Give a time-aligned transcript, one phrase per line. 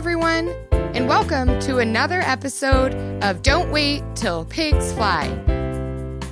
[0.00, 5.26] everyone, and welcome to another episode of Don't Wait Till Pigs Fly,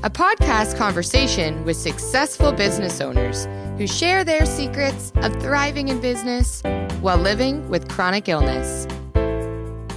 [0.03, 3.47] a podcast conversation with successful business owners
[3.77, 6.63] who share their secrets of thriving in business
[7.03, 8.87] while living with chronic illness.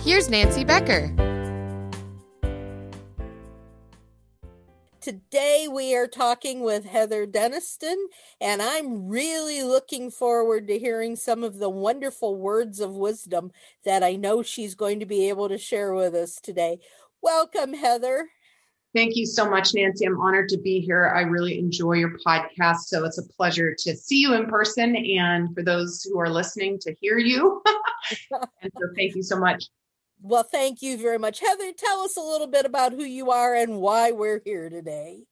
[0.04, 1.10] Here's Nancy Becker.
[5.12, 7.98] Today we are talking with Heather Denniston,
[8.40, 13.52] and I'm really looking forward to hearing some of the wonderful words of wisdom
[13.84, 16.80] that I know she's going to be able to share with us today.
[17.22, 18.30] Welcome, Heather.
[18.96, 20.06] Thank you so much, Nancy.
[20.06, 21.12] I'm honored to be here.
[21.14, 22.84] I really enjoy your podcast.
[22.86, 26.80] So it's a pleasure to see you in person and for those who are listening
[26.84, 27.62] to hear you.
[28.32, 29.66] so thank you so much.
[30.24, 31.40] Well, thank you very much.
[31.40, 35.24] Heather, tell us a little bit about who you are and why we're here today.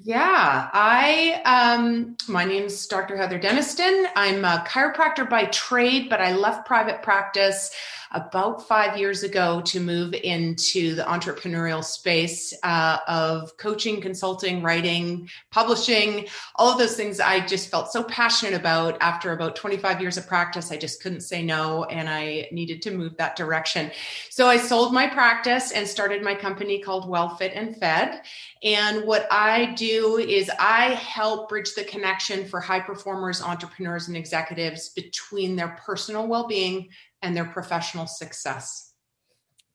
[0.00, 3.16] Yeah, I um my name's Dr.
[3.16, 4.06] Heather Denniston.
[4.14, 7.72] I'm a chiropractor by trade, but I left private practice
[8.12, 15.28] about five years ago to move into the entrepreneurial space uh, of coaching, consulting, writing,
[15.50, 18.96] publishing, all of those things I just felt so passionate about.
[19.00, 22.90] After about 25 years of practice, I just couldn't say no and I needed to
[22.90, 23.90] move that direction.
[24.30, 28.22] So I sold my practice and started my company called Well Fit and Fed.
[28.62, 34.16] And what I do is I help bridge the connection for high performers, entrepreneurs, and
[34.16, 36.88] executives between their personal well being
[37.22, 38.92] and their professional success.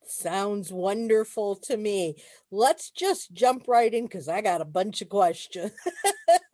[0.06, 2.16] Sounds wonderful to me.
[2.52, 5.72] Let's just jump right in because I got a bunch of questions.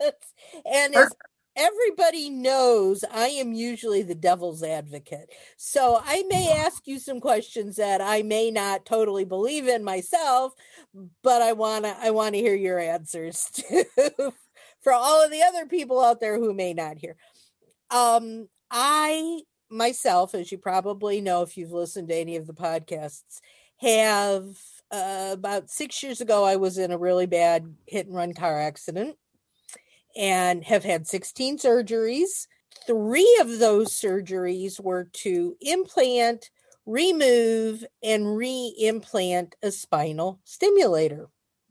[0.64, 1.10] and as
[1.56, 5.30] everybody knows, I am usually the devil's advocate.
[5.56, 10.54] So I may ask you some questions that I may not totally believe in myself,
[11.22, 14.32] but I want to I want to hear your answers too
[14.80, 17.16] for all of the other people out there who may not hear.
[17.90, 23.40] Um I myself, as you probably know if you've listened to any of the podcasts,
[23.78, 24.56] have
[24.90, 28.60] uh, about six years ago, I was in a really bad hit and run car
[28.60, 29.16] accident
[30.16, 32.46] and have had 16 surgeries.
[32.86, 36.50] Three of those surgeries were to implant,
[36.86, 41.28] remove, and re implant a spinal stimulator.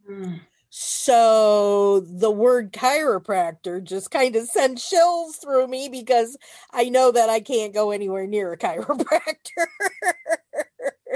[0.09, 0.39] Mm.
[0.69, 6.37] So the word chiropractor just kind of sent chills through me because
[6.71, 9.65] I know that I can't go anywhere near a chiropractor.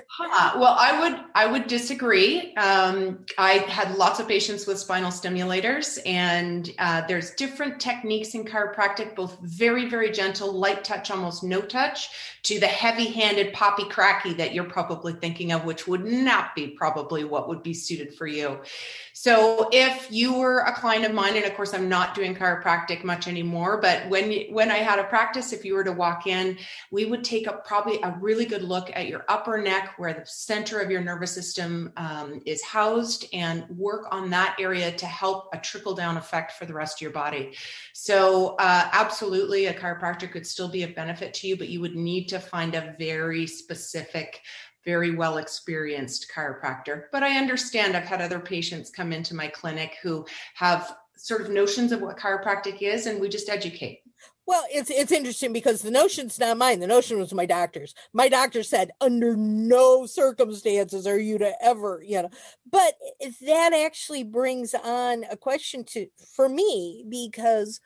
[0.09, 0.59] huh.
[0.59, 2.53] Well, I would I would disagree.
[2.55, 8.45] Um, I had lots of patients with spinal stimulators, and uh, there's different techniques in
[8.45, 12.09] chiropractic, both very very gentle, light touch, almost no touch,
[12.43, 17.23] to the heavy-handed poppy cracky that you're probably thinking of, which would not be probably
[17.23, 18.59] what would be suited for you.
[19.23, 23.05] So if you were a client of mine, and of course I'm not doing chiropractic
[23.05, 26.57] much anymore, but when when I had a practice, if you were to walk in,
[26.91, 30.25] we would take up probably a really good look at your upper neck, where the
[30.25, 35.47] center of your nervous system um, is housed, and work on that area to help
[35.53, 37.55] a trickle down effect for the rest of your body.
[37.93, 41.95] So uh, absolutely, a chiropractor could still be of benefit to you, but you would
[41.95, 44.41] need to find a very specific
[44.85, 47.05] very well experienced chiropractor.
[47.11, 51.49] But I understand I've had other patients come into my clinic who have sort of
[51.49, 54.01] notions of what chiropractic is, and we just educate.
[54.45, 56.81] Well, it's it's interesting because the notion's not mine.
[56.81, 57.95] The notion was my doctor's.
[58.11, 62.29] My doctor said, under no circumstances are you to ever, you know.
[62.69, 62.95] But
[63.45, 67.79] that actually brings on a question to for me because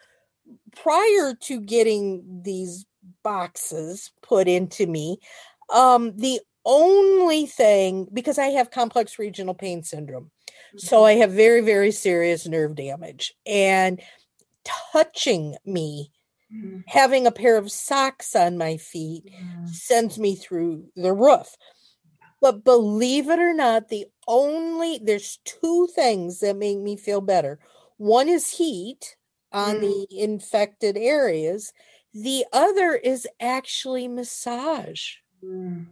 [0.75, 2.86] prior to getting these
[3.24, 5.19] boxes put into me,
[5.74, 10.26] um, the only thing because I have complex regional pain syndrome.
[10.48, 10.80] Mm-hmm.
[10.80, 13.34] So I have very, very serious nerve damage.
[13.48, 14.02] And
[14.92, 16.12] touching me,
[16.54, 16.82] mm-hmm.
[16.86, 19.68] having a pair of socks on my feet mm-hmm.
[19.68, 21.56] sends me through the roof.
[22.42, 27.60] But believe it or not, the only there's two things that make me feel better.
[27.98, 29.16] One is heat
[29.52, 30.06] on the mm.
[30.12, 31.74] infected areas.
[32.14, 35.16] The other is actually massage.
[35.44, 35.88] Mm.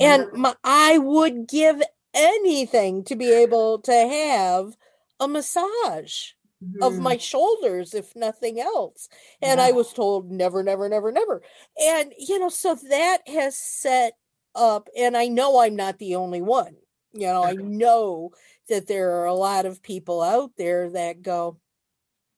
[0.00, 1.82] And my, I would give
[2.12, 4.76] anything to be able to have
[5.20, 6.32] a massage
[6.62, 6.82] mm-hmm.
[6.82, 9.08] of my shoulders, if nothing else.
[9.40, 9.66] And yeah.
[9.66, 11.42] I was told never, never, never, never.
[11.80, 14.14] And, you know, so that has set
[14.54, 16.76] up, and I know I'm not the only one.
[17.12, 18.30] You know, I know
[18.68, 21.58] that there are a lot of people out there that go,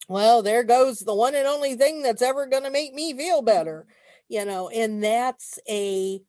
[0.08, 3.40] well, there goes the one and only thing that's ever going to make me feel
[3.42, 3.86] better,
[4.28, 6.20] you know, and that's a,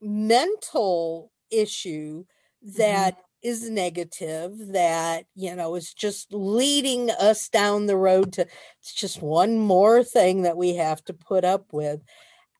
[0.00, 2.24] mental issue
[2.76, 3.48] that mm-hmm.
[3.48, 8.42] is negative that you know is just leading us down the road to
[8.80, 12.00] it's just one more thing that we have to put up with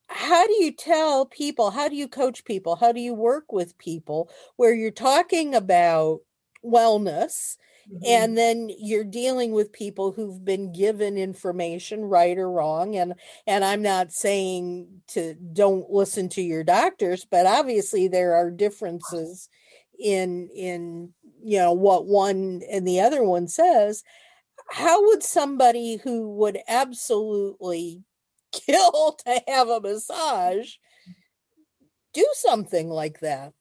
[0.07, 3.77] how do you tell people how do you coach people how do you work with
[3.77, 6.19] people where you're talking about
[6.63, 7.57] wellness
[7.91, 8.03] mm-hmm.
[8.05, 13.13] and then you're dealing with people who've been given information right or wrong and
[13.47, 19.49] and I'm not saying to don't listen to your doctors but obviously there are differences
[19.99, 21.13] in in
[21.43, 24.03] you know what one and the other one says
[24.69, 28.03] how would somebody who would absolutely
[28.51, 30.73] kill to have a massage
[32.13, 33.53] do something like that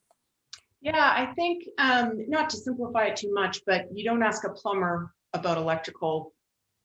[0.80, 4.50] yeah i think um, not to simplify it too much but you don't ask a
[4.50, 6.32] plumber about electrical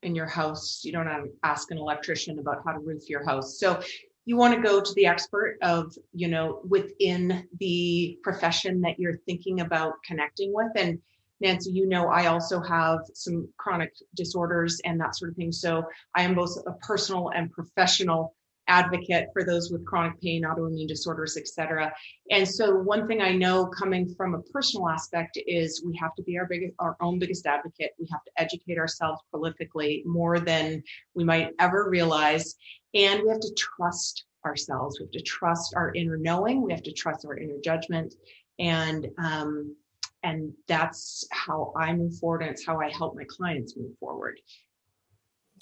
[0.03, 0.81] in your house.
[0.83, 3.59] You don't ask an electrician about how to roof your house.
[3.59, 3.81] So
[4.25, 9.17] you want to go to the expert of you know within the profession that you're
[9.25, 10.71] thinking about connecting with.
[10.75, 10.99] And
[11.41, 15.51] Nancy, you know, I also have some chronic disorders and that sort of thing.
[15.51, 15.83] So
[16.15, 18.35] I am both a personal and professional
[18.67, 21.93] advocate for those with chronic pain, autoimmune disorders, et cetera.
[22.31, 26.23] And so one thing I know coming from a personal aspect is we have to
[26.23, 27.91] be our biggest, our own biggest advocate.
[27.99, 30.83] We have to educate ourselves prolifically more than
[31.13, 32.55] we might ever realize.
[32.93, 34.99] And we have to trust ourselves.
[34.99, 36.61] We have to trust our inner knowing.
[36.61, 38.13] We have to trust our inner judgment.
[38.59, 39.75] And um,
[40.23, 44.39] and that's how I move forward and it's how I help my clients move forward.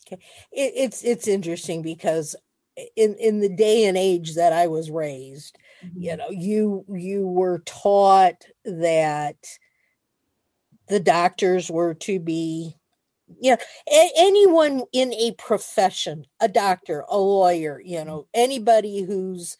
[0.07, 0.21] Okay.
[0.51, 2.35] It, it's it's interesting because
[2.95, 6.01] in in the day and age that I was raised, mm-hmm.
[6.01, 9.37] you know, you you were taught that
[10.87, 12.75] the doctors were to be
[13.39, 13.55] yeah
[13.89, 18.07] a- anyone in a profession a doctor a lawyer you mm-hmm.
[18.07, 19.55] know anybody who's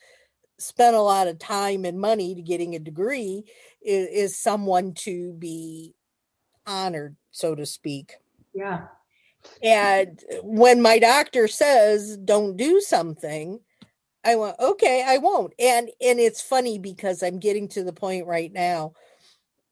[0.61, 3.43] spent a lot of time and money to getting a degree
[3.81, 5.95] is, is someone to be
[6.65, 8.15] honored, so to speak.
[8.53, 8.87] Yeah.
[9.63, 13.59] And when my doctor says don't do something,
[14.23, 15.53] I went, okay, I won't.
[15.59, 18.93] And and it's funny because I'm getting to the point right now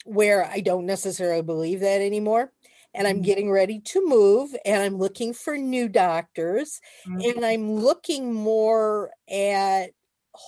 [0.06, 2.52] where I don't necessarily believe that anymore.
[2.94, 3.24] And I'm mm-hmm.
[3.24, 7.22] getting ready to move and I'm looking for new doctors mm-hmm.
[7.22, 9.92] and I'm looking more at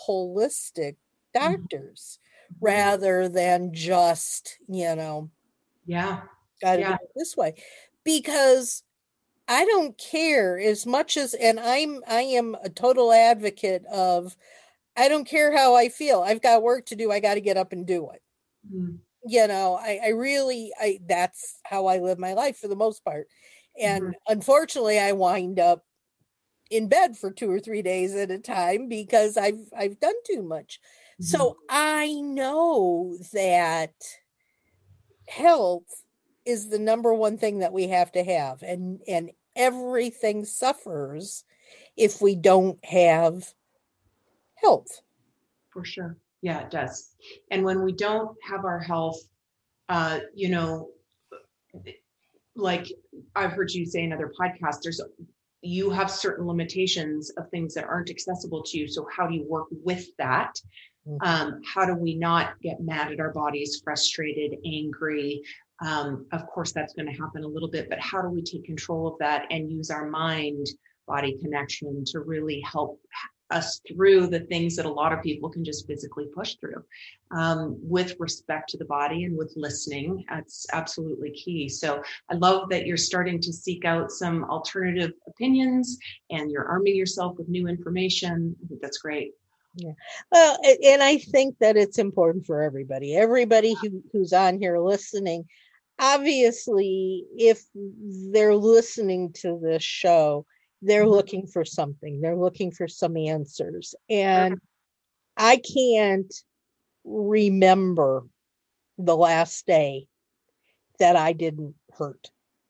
[0.08, 0.96] holistic
[1.36, 1.52] mm-hmm.
[1.52, 2.18] doctors
[2.52, 2.66] mm-hmm.
[2.66, 5.30] rather than just, you know,
[5.86, 6.22] yeah,
[6.62, 6.88] gotta yeah.
[6.90, 7.54] do it this way.
[8.04, 8.82] Because
[9.52, 14.34] I don't care as much as and I'm I am a total advocate of
[14.96, 16.22] I don't care how I feel.
[16.22, 17.12] I've got work to do.
[17.12, 18.22] I got to get up and do it.
[18.74, 18.96] Mm-hmm.
[19.26, 23.04] You know, I, I really I that's how I live my life for the most
[23.04, 23.28] part.
[23.78, 24.32] And mm-hmm.
[24.32, 25.84] unfortunately I wind up
[26.70, 30.44] in bed for two or three days at a time because I've I've done too
[30.44, 30.80] much.
[31.22, 31.26] Mm-hmm.
[31.26, 33.96] So I know that
[35.28, 36.04] health
[36.46, 41.44] is the number one thing that we have to have and and everything suffers
[41.98, 43.54] if we don't have
[44.56, 45.02] health.
[45.72, 46.18] For sure.
[46.42, 47.16] Yeah, it does.
[47.52, 49.20] And when we don't have our health,
[49.90, 50.90] uh, you know,
[52.56, 52.88] like
[53.36, 55.02] I've heard you say in other podcasts, there's
[55.62, 58.88] you have certain limitations of things that aren't accessible to you.
[58.88, 60.54] So, how do you work with that?
[61.08, 61.28] Mm-hmm.
[61.28, 65.42] Um, how do we not get mad at our bodies, frustrated, angry?
[65.86, 68.66] Um, of course, that's going to happen a little bit, but how do we take
[68.66, 70.68] control of that and use our mind
[71.08, 73.00] body connection to really help
[73.50, 76.84] us through the things that a lot of people can just physically push through?
[77.36, 81.68] Um, with respect to the body and with listening that's absolutely key.
[81.68, 85.98] So i love that you're starting to seek out some alternative opinions
[86.30, 88.56] and you're arming yourself with new information.
[88.64, 89.32] I think that's great.
[89.76, 89.94] Yeah.
[90.32, 93.16] Well and i think that it's important for everybody.
[93.16, 95.46] Everybody who, who's on here listening
[96.00, 100.46] obviously if they're listening to this show
[100.82, 101.12] they're mm-hmm.
[101.12, 104.60] looking for something they're looking for some answers and
[105.38, 106.34] i can't
[107.04, 108.26] remember
[108.98, 110.08] the last day
[111.00, 112.30] that i didn't hurt.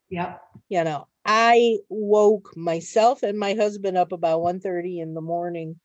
[0.09, 0.37] Yeah
[0.69, 5.79] you know i woke myself and my husband up about 1.30 in the morning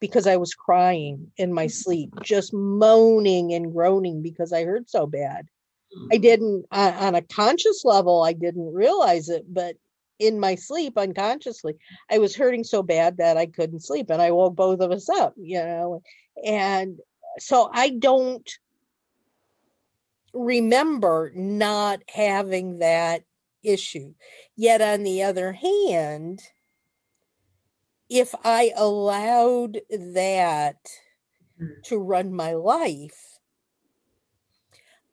[0.00, 5.06] because i was crying in my sleep just moaning and groaning because i hurt so
[5.06, 5.46] bad
[6.12, 6.22] i mm.
[6.22, 9.76] didn't on a conscious level i didn't realize it but
[10.18, 11.76] in my sleep unconsciously.
[12.10, 15.08] I was hurting so bad that I couldn't sleep and I woke both of us
[15.08, 16.02] up, you know.
[16.44, 16.98] And
[17.38, 18.48] so I don't
[20.32, 23.22] remember not having that
[23.62, 24.14] issue.
[24.56, 26.40] Yet on the other hand,
[28.10, 30.76] if I allowed that
[31.58, 31.66] hmm.
[31.84, 33.37] to run my life,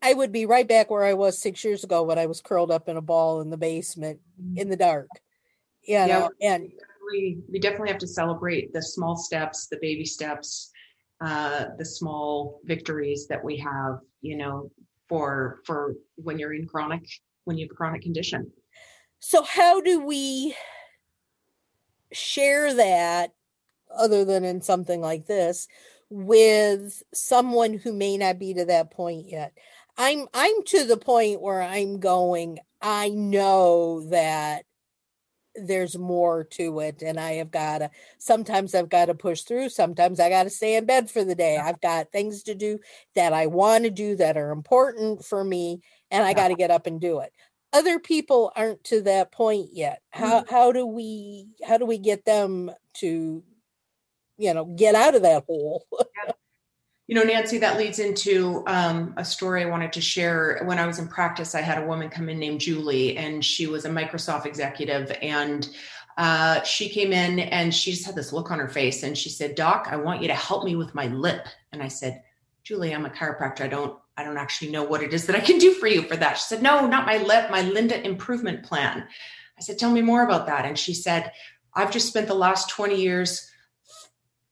[0.06, 2.70] I would be right back where I was six years ago when I was curled
[2.70, 4.20] up in a ball in the basement
[4.56, 5.08] in the dark.
[5.82, 6.72] You know, and
[7.12, 10.72] we we definitely have to celebrate the small steps, the baby steps,
[11.22, 13.98] uh, the small victories that we have.
[14.22, 14.72] You know,
[15.10, 17.08] for for when you're in chronic
[17.46, 18.52] when you have a chronic condition.
[19.20, 20.56] So how do we
[22.12, 23.34] share that
[23.96, 25.68] other than in something like this
[26.12, 29.58] with someone who may not be to that point yet?
[29.98, 34.66] I'm I'm to the point where I'm going I know that
[35.56, 39.70] there's more to it and i have got to sometimes i've got to push through
[39.70, 41.58] sometimes i got to stay in bed for the day.
[41.58, 42.80] I've got things to do
[43.16, 45.80] that i want to do that are important for me
[46.12, 47.32] and i got to get up and do it.
[47.76, 50.02] Other people aren't to that point yet.
[50.10, 50.54] How mm-hmm.
[50.54, 53.44] how do we how do we get them to
[54.38, 55.86] you know get out of that hole.
[57.08, 60.62] You know, Nancy, that leads into um, a story I wanted to share.
[60.66, 63.68] When I was in practice, I had a woman come in named Julie, and she
[63.68, 65.16] was a Microsoft executive.
[65.22, 65.70] And
[66.18, 69.04] uh, she came in and she just had this look on her face.
[69.04, 71.46] And she said, Doc, I want you to help me with my lip.
[71.72, 72.24] And I said,
[72.64, 73.62] Julie, I'm a chiropractor.
[73.62, 76.04] I don't, I don't actually know what it is that I can do for you
[76.04, 76.38] for that.
[76.38, 79.06] She said, No, not my lip, my Linda improvement plan.
[79.58, 80.66] I said, Tell me more about that.
[80.66, 81.32] And she said,
[81.74, 83.52] I've just spent the last 20 years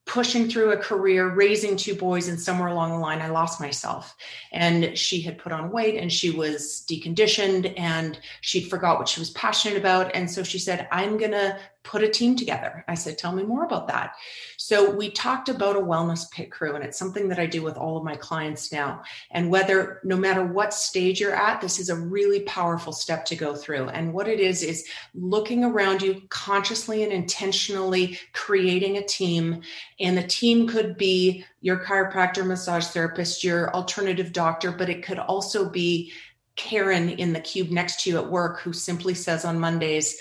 [0.05, 4.15] pushing through a career, raising two boys, and somewhere along the line, I lost myself.
[4.51, 9.21] And she had put on weight and she was deconditioned and she'd forgot what she
[9.21, 10.13] was passionate about.
[10.13, 12.83] And so she said, I'm going to put a team together.
[12.87, 14.15] I said, Tell me more about that.
[14.57, 17.77] So we talked about a wellness pit crew, and it's something that I do with
[17.77, 19.03] all of my clients now.
[19.31, 23.35] And whether, no matter what stage you're at, this is a really powerful step to
[23.35, 23.89] go through.
[23.89, 29.61] And what it is, is looking around you consciously and intentionally creating a team.
[29.99, 35.19] And the team could be your chiropractor, massage therapist, your alternative doctor, but it could
[35.19, 36.13] also be
[36.55, 40.17] Karen in the cube next to you at work who simply says on Mondays,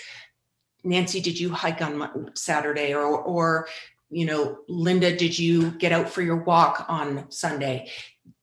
[0.85, 2.95] Nancy, did you hike on Saturday?
[2.95, 3.69] Or, or,
[4.11, 7.91] you know, Linda, did you get out for your walk on Sunday?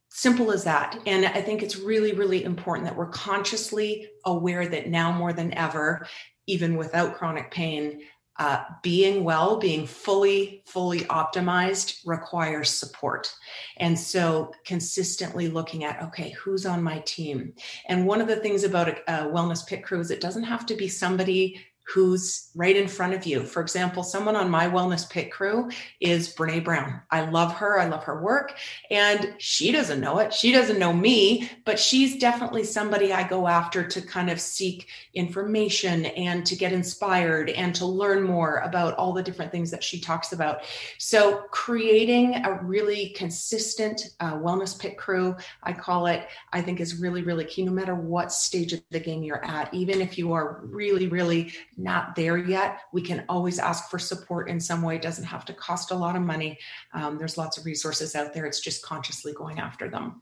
[0.10, 1.00] Simple as that.
[1.06, 5.54] And I think it's really, really important that we're consciously aware that now more than
[5.54, 6.08] ever,
[6.48, 8.02] even without chronic pain,
[8.40, 13.30] uh, being well, being fully, fully optimized requires support.
[13.78, 17.54] And so consistently looking at, okay, who's on my team?
[17.90, 20.66] And one of the things about a, a wellness pit crew is it doesn't have
[20.68, 21.60] to be somebody
[21.94, 23.44] who's right in front of you.
[23.44, 25.70] For example, someone on my wellness pit crew
[26.00, 27.02] is Brene Brown.
[27.10, 27.80] I love her.
[27.80, 28.58] I love her work.
[28.92, 30.32] And she doesn't know it.
[30.32, 34.88] She doesn't know me, but she's definitely somebody I go after to kind of seek
[35.16, 39.84] information and to get inspired and to learn more about all the different things that
[39.84, 40.62] she talks about.
[41.00, 47.02] So, creating a really consistent uh, wellness pit crew, I call it, I think is
[47.02, 49.74] really, really key no matter what stage of the game you're at.
[49.74, 54.50] Even if you are really, really not there yet, we can always ask for support
[54.50, 54.96] in some way.
[54.98, 56.60] It doesn't have to cost a lot of money.
[56.94, 58.46] Um, there's lots of resources out there.
[58.46, 60.22] It's just consciously going after them.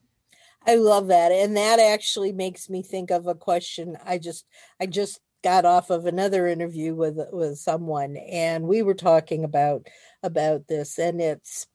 [0.66, 1.32] I love that.
[1.32, 4.46] And that actually makes me think of a question I just
[4.80, 9.88] I just got off of another interview with with someone and we were talking about
[10.24, 11.68] about this and it's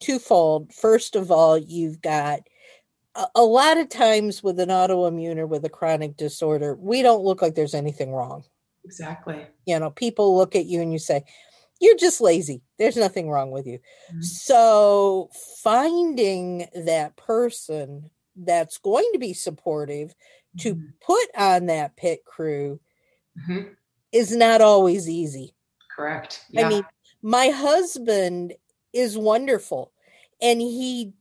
[0.00, 0.72] twofold.
[0.72, 2.40] First of all, you've got
[3.14, 7.24] a, a lot of times with an autoimmune or with a chronic disorder, we don't
[7.24, 8.44] look like there's anything wrong.
[8.84, 9.46] Exactly.
[9.66, 11.24] You know, people look at you and you say,
[11.80, 12.62] you're just lazy.
[12.78, 13.78] There's nothing wrong with you.
[14.10, 14.22] Mm-hmm.
[14.22, 15.30] So
[15.62, 20.58] finding that person that's going to be supportive mm-hmm.
[20.60, 22.80] to put on that pit crew
[23.38, 23.68] mm-hmm.
[24.12, 25.54] is not always easy.
[25.94, 26.44] Correct.
[26.50, 26.66] Yeah.
[26.66, 26.84] I mean,
[27.22, 28.54] my husband
[28.92, 29.92] is wonderful
[30.40, 31.12] and he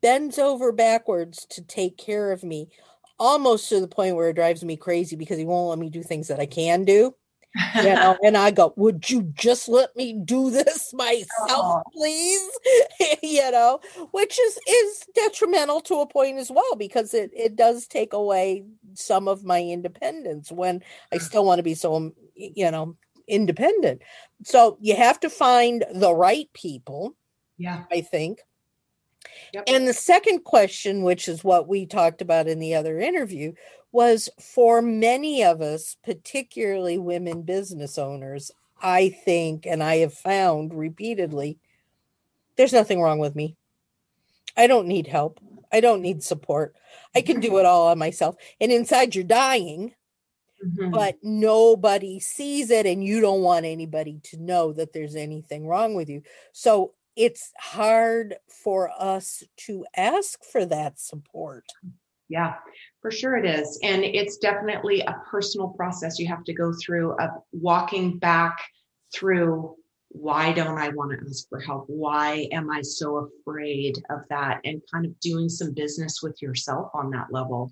[0.00, 2.68] bends over backwards to take care of me
[3.20, 6.02] almost to the point where it drives me crazy because he won't let me do
[6.02, 7.14] things that I can do.
[7.76, 11.82] you know, and I go, would you just let me do this myself, oh.
[11.92, 12.50] please?
[13.22, 13.80] you know,
[14.12, 18.64] which is is detrimental to a point as well because it it does take away
[18.94, 21.22] some of my independence when I mm.
[21.22, 22.96] still want to be so you know
[23.28, 24.02] independent.
[24.44, 27.16] So you have to find the right people.
[27.58, 28.40] Yeah, I think
[29.52, 29.64] Yep.
[29.66, 33.52] And the second question, which is what we talked about in the other interview,
[33.92, 40.72] was for many of us, particularly women business owners, I think, and I have found
[40.74, 41.58] repeatedly,
[42.56, 43.56] there's nothing wrong with me.
[44.56, 45.40] I don't need help.
[45.72, 46.74] I don't need support.
[47.14, 48.36] I can do it all on myself.
[48.60, 49.94] And inside you're dying,
[50.64, 50.90] mm-hmm.
[50.90, 55.94] but nobody sees it, and you don't want anybody to know that there's anything wrong
[55.94, 56.22] with you.
[56.52, 61.64] So it's hard for us to ask for that support.
[61.84, 61.92] Mm,
[62.30, 62.54] yeah,
[63.02, 63.78] for sure it is.
[63.82, 68.56] And it's definitely a personal process you have to go through of walking back
[69.14, 69.76] through
[70.12, 71.84] why don't I want to ask for help?
[71.88, 74.60] Why am I so afraid of that?
[74.64, 77.70] And kind of doing some business with yourself on that level.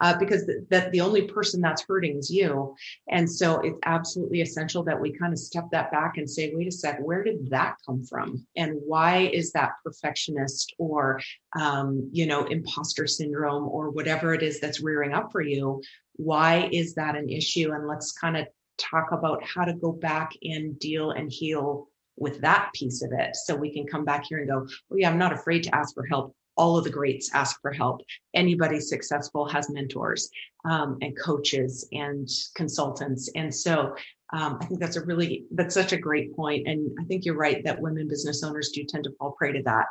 [0.00, 2.74] Uh, because th- that the only person that's hurting is you.
[3.08, 6.68] And so it's absolutely essential that we kind of step that back and say, wait
[6.68, 8.46] a sec, where did that come from?
[8.56, 11.20] And why is that perfectionist or,
[11.58, 15.82] um, you know, imposter syndrome or whatever it is that's rearing up for you?
[16.14, 17.72] Why is that an issue?
[17.72, 18.46] And let's kind of
[18.78, 23.36] talk about how to go back and deal and heal with that piece of it.
[23.36, 25.94] So we can come back here and go, oh, yeah, I'm not afraid to ask
[25.94, 26.34] for help.
[26.58, 28.02] All of the greats ask for help.
[28.34, 30.28] Anybody successful has mentors
[30.68, 33.30] um, and coaches and consultants.
[33.34, 33.94] And so
[34.32, 36.68] um, I think that's a really, that's such a great point.
[36.68, 39.62] And I think you're right that women business owners do tend to fall prey to
[39.62, 39.88] that,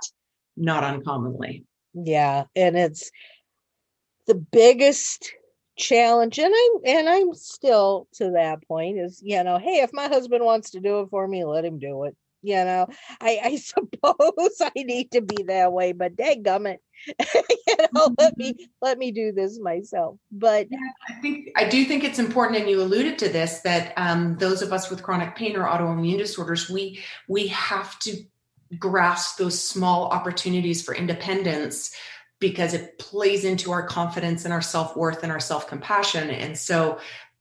[0.55, 1.63] not uncommonly.
[1.93, 2.43] Yeah.
[2.55, 3.09] And it's
[4.27, 5.33] the biggest
[5.77, 10.07] challenge and i'm and i'm still to that point is you know hey if my
[10.07, 12.15] husband wants to do it for me let him do it
[12.48, 12.88] you know
[13.22, 16.77] i i suppose i need to be that way but dadgummit
[17.08, 18.63] you know let me mm-hmm.
[18.82, 20.77] let me do this myself but yeah,
[21.10, 24.62] i think i do think it's important and you alluded to this that um, those
[24.62, 28.24] of us with chronic pain or autoimmune disorders we we have to
[28.80, 31.94] grasp those small opportunities for independence
[32.39, 37.00] because it plays into our confidence and our self-worth and our self-compassion and so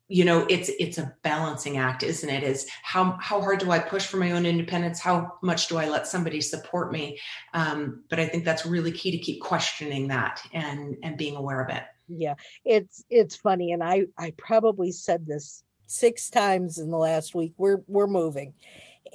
[0.09, 2.43] you know it's it's a balancing act isn't it?
[2.43, 5.01] Is how how hard do i push for my own independence?
[5.01, 7.19] How much do i let somebody support me?
[7.55, 11.63] Um, but i think that's really key to keep questioning that and and being aware
[11.63, 11.83] of it.
[12.09, 12.35] Yeah
[12.65, 17.55] it's it's funny and i i probably said this six times in the last week.
[17.57, 18.55] We're we're moving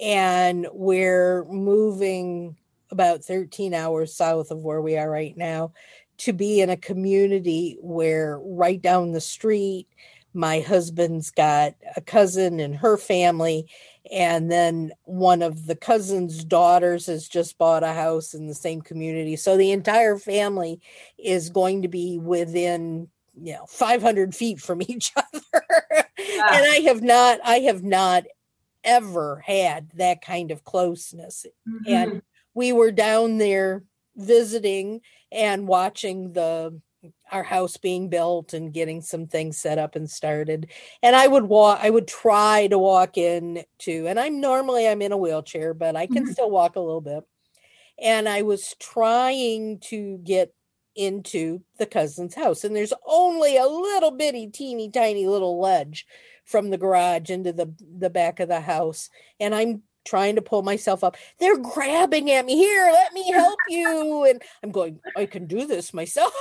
[0.02, 2.58] and we're moving
[2.90, 5.74] about 13 hours south of where we are right now
[6.18, 9.88] to be in a community where right down the street
[10.34, 13.68] my husband's got a cousin and her family
[14.12, 18.82] and then one of the cousin's daughters has just bought a house in the same
[18.82, 19.36] community.
[19.36, 20.80] So the entire family
[21.18, 25.54] is going to be within you know 500 feet from each other.
[26.18, 28.26] And i have not i have not
[28.84, 31.46] ever had that kind of closeness.
[31.68, 31.94] Mm-hmm.
[31.94, 32.22] and
[32.54, 33.84] we were down there
[34.18, 35.02] visiting
[35.32, 36.82] and watching the
[37.32, 40.70] our house being built and getting some things set up and started.
[41.02, 45.02] And i would walk i would try to walk in to and i'm normally i'm
[45.02, 46.32] in a wheelchair but i can mm-hmm.
[46.32, 47.24] still walk a little bit.
[48.02, 50.54] And i was trying to get
[50.96, 56.06] into the cousin's house and there's only a little bitty teeny tiny little ledge
[56.44, 59.10] from the garage into the the back of the house.
[59.40, 61.18] And i'm trying to pull myself up.
[61.40, 62.56] They're grabbing at me.
[62.56, 64.26] Here, let me help you.
[64.26, 66.34] And I'm going, I can do this myself.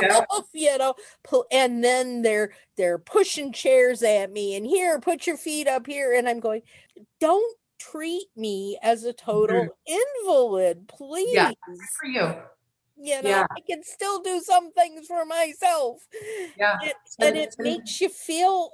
[0.00, 0.20] Yeah.
[0.52, 0.94] you know,
[1.50, 6.14] and then they're they're pushing chairs at me and here, put your feet up here.
[6.14, 6.62] And I'm going,
[7.20, 9.98] don't treat me as a total mm-hmm.
[10.26, 11.34] invalid, please.
[11.34, 11.50] Yeah,
[12.00, 12.34] for you.
[12.98, 13.46] You know, yeah.
[13.50, 16.06] I can still do some things for myself.
[16.56, 16.78] Yeah.
[16.82, 18.70] It, and it makes you feel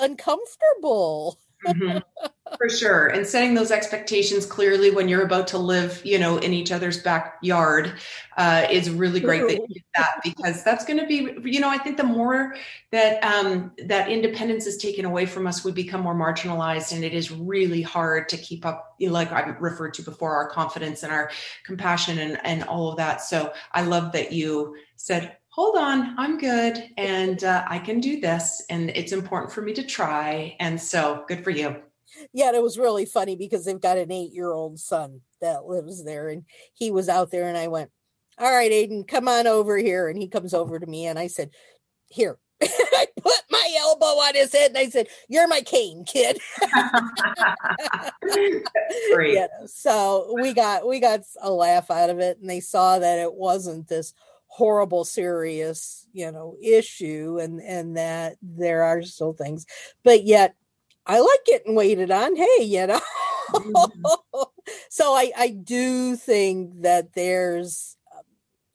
[0.00, 1.38] uncomfortable.
[1.66, 1.98] Mm-hmm.
[2.56, 3.08] For sure.
[3.08, 7.02] And setting those expectations clearly when you're about to live, you know, in each other's
[7.02, 7.92] backyard
[8.38, 11.68] uh, is really great that you did that because that's going to be, you know,
[11.68, 12.56] I think the more
[12.90, 17.12] that um, that independence is taken away from us, we become more marginalized and it
[17.12, 21.30] is really hard to keep up, like I referred to before, our confidence and our
[21.64, 23.20] compassion and, and all of that.
[23.20, 28.20] So I love that you said, hold on, I'm good and uh, I can do
[28.20, 28.64] this.
[28.70, 30.54] And it's important for me to try.
[30.60, 31.74] And so good for you.
[32.32, 36.04] Yeah, it was really funny because they've got an eight year old son that lives
[36.04, 36.28] there.
[36.28, 36.44] And
[36.74, 37.90] he was out there and I went,
[38.38, 40.08] All right, Aiden, come on over here.
[40.08, 41.50] And he comes over to me and I said,
[42.08, 42.38] Here.
[42.62, 46.38] I put my elbow on his head and I said, You're my cane, kid.
[49.20, 53.18] Yeah, so we got we got a laugh out of it and they saw that
[53.18, 54.12] it wasn't this
[54.48, 59.66] horrible serious you know issue and and that there are still things.
[60.02, 60.54] But yet
[61.06, 63.00] i like getting waited on hey you know?
[63.50, 64.42] Mm-hmm.
[64.90, 67.96] so i i do think that there's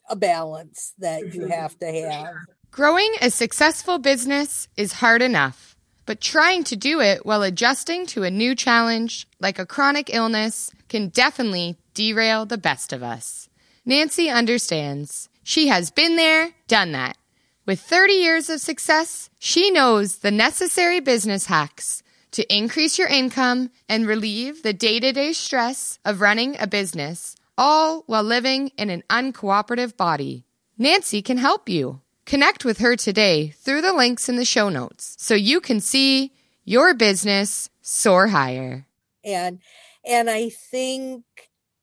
[0.09, 1.51] a balance that you mm-hmm.
[1.51, 2.33] have to have.
[2.71, 5.73] growing a successful business is hard enough
[6.05, 10.71] but trying to do it while adjusting to a new challenge like a chronic illness
[10.89, 13.49] can definitely derail the best of us.
[13.85, 17.17] Nancy understands she has been there, done that.
[17.65, 23.69] With 30 years of success, she knows the necessary business hacks to increase your income
[23.87, 28.89] and relieve the day to day stress of running a business, all while living in
[28.89, 30.45] an uncooperative body.
[30.77, 32.01] Nancy can help you.
[32.25, 36.31] Connect with her today through the links in the show notes so you can see
[36.65, 38.85] your business soar higher.
[39.23, 39.59] and
[40.05, 41.23] and i think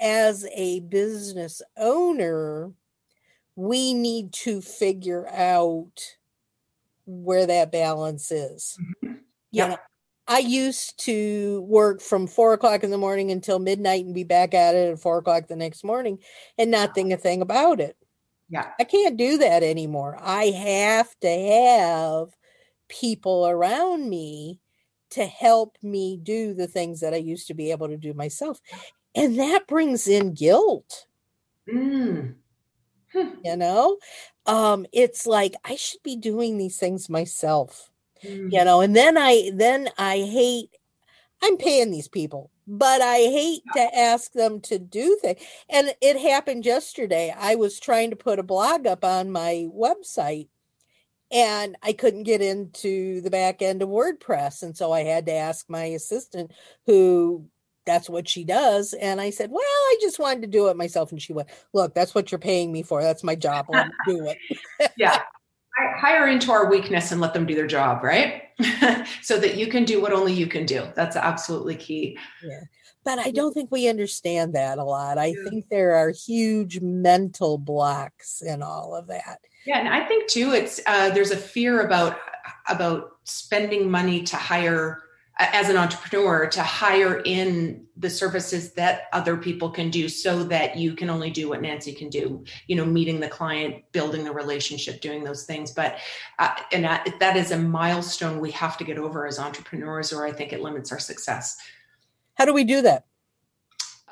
[0.00, 2.72] as a business owner
[3.60, 6.00] we need to figure out
[7.06, 9.24] where that balance is Mhm.
[9.52, 9.78] you know,
[10.28, 14.54] I used to work from four o'clock in the morning until midnight and be back
[14.54, 16.20] at it at four o'clock the next morning
[16.58, 17.96] and not think a thing about it.
[18.48, 18.74] Yeah.
[18.80, 20.16] I can't do that anymore.
[20.20, 22.36] I have to have
[22.88, 24.60] people around me
[25.10, 28.60] to help me do the things that I used to be able to do myself.
[29.14, 31.06] And that brings in guilt,
[31.66, 32.40] Mm.
[33.14, 33.98] You know?
[34.46, 37.86] Um, it's like I should be doing these things myself
[38.22, 38.52] Mm.
[38.52, 40.68] you know and then i then i hate
[41.42, 46.18] i'm paying these people but i hate to ask them to do things and it
[46.20, 50.48] happened yesterday i was trying to put a blog up on my website
[51.30, 55.32] and i couldn't get into the back end of wordpress and so i had to
[55.32, 56.50] ask my assistant
[56.86, 57.46] who
[57.86, 61.10] that's what she does and i said well i just wanted to do it myself
[61.12, 64.26] and she went look that's what you're paying me for that's my job let do
[64.28, 65.22] it yeah
[65.76, 68.42] Hi- hire into our weakness and let them do their job right
[69.22, 72.60] so that you can do what only you can do that's absolutely key Yeah.
[73.04, 75.16] but I don't think we understand that a lot.
[75.16, 75.48] I Yeah.
[75.48, 79.38] think there are huge mental blocks in all of that.
[79.64, 82.18] yeah and i think too it's uh, there's a fear about
[82.68, 84.98] about spending money to hire
[85.40, 90.76] as an entrepreneur to hire in the services that other people can do so that
[90.76, 94.32] you can only do what nancy can do you know meeting the client building the
[94.32, 95.96] relationship doing those things but
[96.38, 100.26] uh, and that, that is a milestone we have to get over as entrepreneurs or
[100.26, 101.56] i think it limits our success
[102.34, 103.06] How do we do that?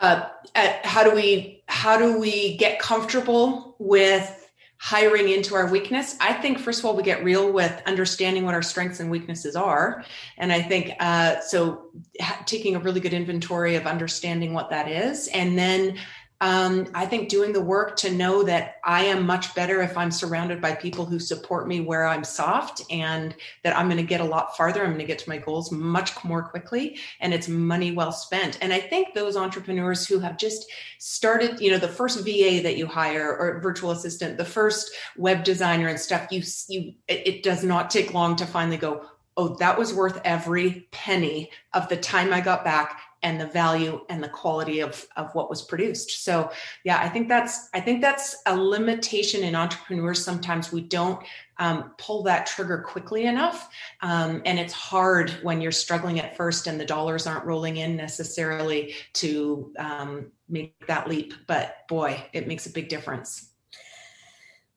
[0.00, 4.37] uh, at how do we how do we get comfortable with
[4.80, 6.16] hiring into our weakness.
[6.20, 9.56] I think first of all we get real with understanding what our strengths and weaknesses
[9.56, 10.04] are.
[10.36, 11.86] And i think uh, so
[12.20, 15.28] ha- taking a really good inventory of understanding what that is.
[15.28, 15.98] And then
[16.40, 20.12] um, I think doing the work to know that I am much better if I'm
[20.12, 24.20] surrounded by people who support me where I'm soft and that I'm going to get
[24.20, 24.82] a lot farther.
[24.82, 28.56] I'm going to get to my goals much more quickly and it's money well spent.
[28.62, 32.76] And I think those entrepreneurs who have just started, you know, the first VA that
[32.76, 37.42] you hire or virtual assistant, the first web designer and stuff, you, you, it, it
[37.42, 39.04] does not take long to finally go,
[39.36, 44.00] oh, that was worth every penny of the time I got back and the value
[44.08, 46.24] and the quality of, of what was produced.
[46.24, 46.50] So
[46.84, 50.24] yeah, I think that's I think that's a limitation in entrepreneurs.
[50.24, 51.22] Sometimes we don't
[51.58, 53.68] um, pull that trigger quickly enough,
[54.02, 57.96] um, and it's hard when you're struggling at first and the dollars aren't rolling in
[57.96, 61.34] necessarily to um, make that leap.
[61.46, 63.50] But boy, it makes a big difference.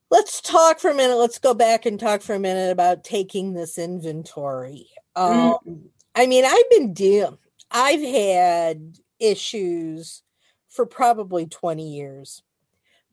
[0.10, 1.16] Let's talk for a minute.
[1.16, 4.90] Let's go back and talk for a minute about taking this inventory.
[5.16, 5.56] Um,
[6.16, 7.40] I mean, I've been deal.
[7.72, 10.24] I've had issues
[10.68, 12.44] for probably 20 years.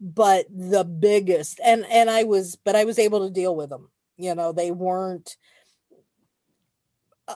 [0.01, 3.91] But the biggest and and I was but I was able to deal with them.
[4.17, 5.37] You know, they weren't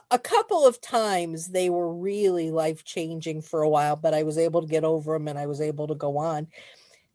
[0.09, 4.37] a- couple of times they were really life changing for a while, but I was
[4.37, 6.47] able to get over them and I was able to go on.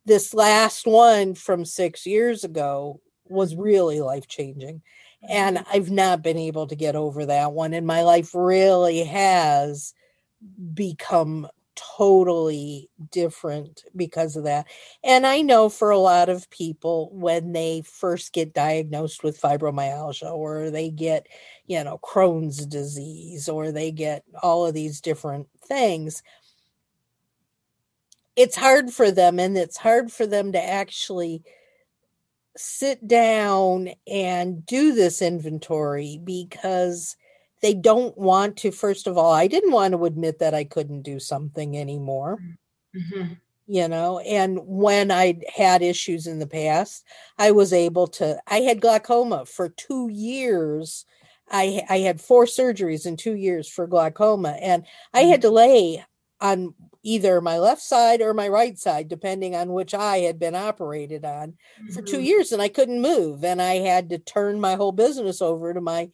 [0.05, 4.83] This last one from 6 years ago was really life changing
[5.27, 5.71] and mm-hmm.
[5.71, 7.73] I've not been able to get over that one.
[7.73, 9.93] And my life really has
[10.73, 14.67] become totally different because of that.
[15.03, 20.31] And I know for a lot of people, when they first get diagnosed with fibromyalgia
[20.31, 21.27] or they get,
[21.67, 26.21] you know, Crohn's disease or they get all of these different things,
[28.35, 31.43] it's hard for them and it's hard for them to actually
[32.57, 37.15] sit down and do this inventory because
[37.61, 41.01] they don't want to first of all i didn't want to admit that i couldn't
[41.03, 42.39] do something anymore
[42.95, 43.37] Mhm.
[43.67, 47.03] you know and when i had issues in the past
[47.37, 51.05] i was able to i had glaucoma for 2 years
[51.51, 56.03] i i had four surgeries in 2 years for glaucoma and i had to lay
[56.41, 60.55] on either my left side or my right side depending on which eye had been
[60.55, 61.55] operated on
[61.93, 62.25] for two Mhm.
[62.25, 65.79] years and I couldn't move and I had to turn my whole business over to
[65.81, 66.09] my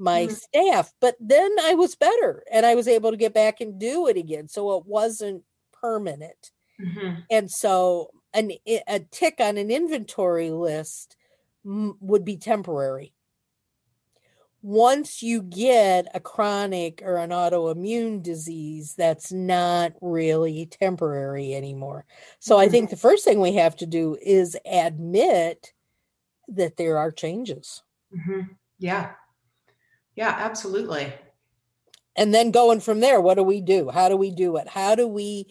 [0.00, 0.36] my Mhm.
[0.36, 4.08] staff but then I was better and I was able to get back and do
[4.08, 7.30] it again so it wasn't permanent Mhm.
[7.30, 11.16] and so an a tick on an inventory list
[11.64, 13.14] would be temporary
[14.62, 22.04] once you get a chronic or an autoimmune disease that's not really temporary anymore
[22.40, 22.70] so i Mhm.
[22.70, 25.72] think the first thing we have to do is admit
[26.48, 28.58] that there are changes Mhm.
[28.78, 29.16] Yeah.
[30.20, 31.12] Yeah, absolutely.
[32.14, 33.88] and then going from there what do we do?
[33.88, 34.68] How do we do it?
[34.68, 35.46] How do we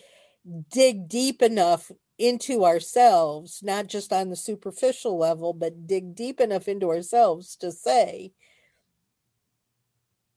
[0.69, 6.67] dig deep enough into ourselves not just on the superficial level but dig deep enough
[6.67, 8.32] into ourselves to say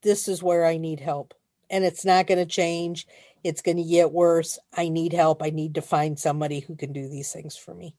[0.01, 1.33] this is where i need help
[1.69, 3.07] and it's not going to change.
[3.43, 4.59] It's going to get worse.
[4.73, 5.41] I need help.
[5.41, 7.95] I need to find somebody who can do these things for me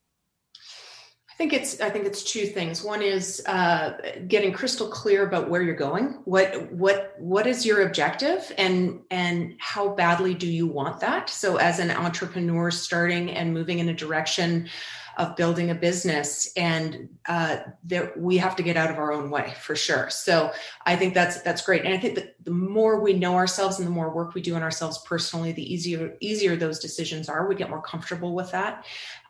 [1.34, 2.84] I think it's I think it's two things.
[2.84, 3.94] One is uh,
[4.28, 6.20] getting crystal clear about where you're going.
[6.26, 11.28] What what what is your objective, and and how badly do you want that?
[11.28, 14.68] So, as an entrepreneur starting and moving in a direction
[15.16, 19.30] of building a business and uh, that we have to get out of our own
[19.30, 20.50] way for sure so
[20.86, 23.86] i think that's that's great and i think that the more we know ourselves and
[23.86, 27.54] the more work we do on ourselves personally the easier easier those decisions are we
[27.54, 28.84] get more comfortable with that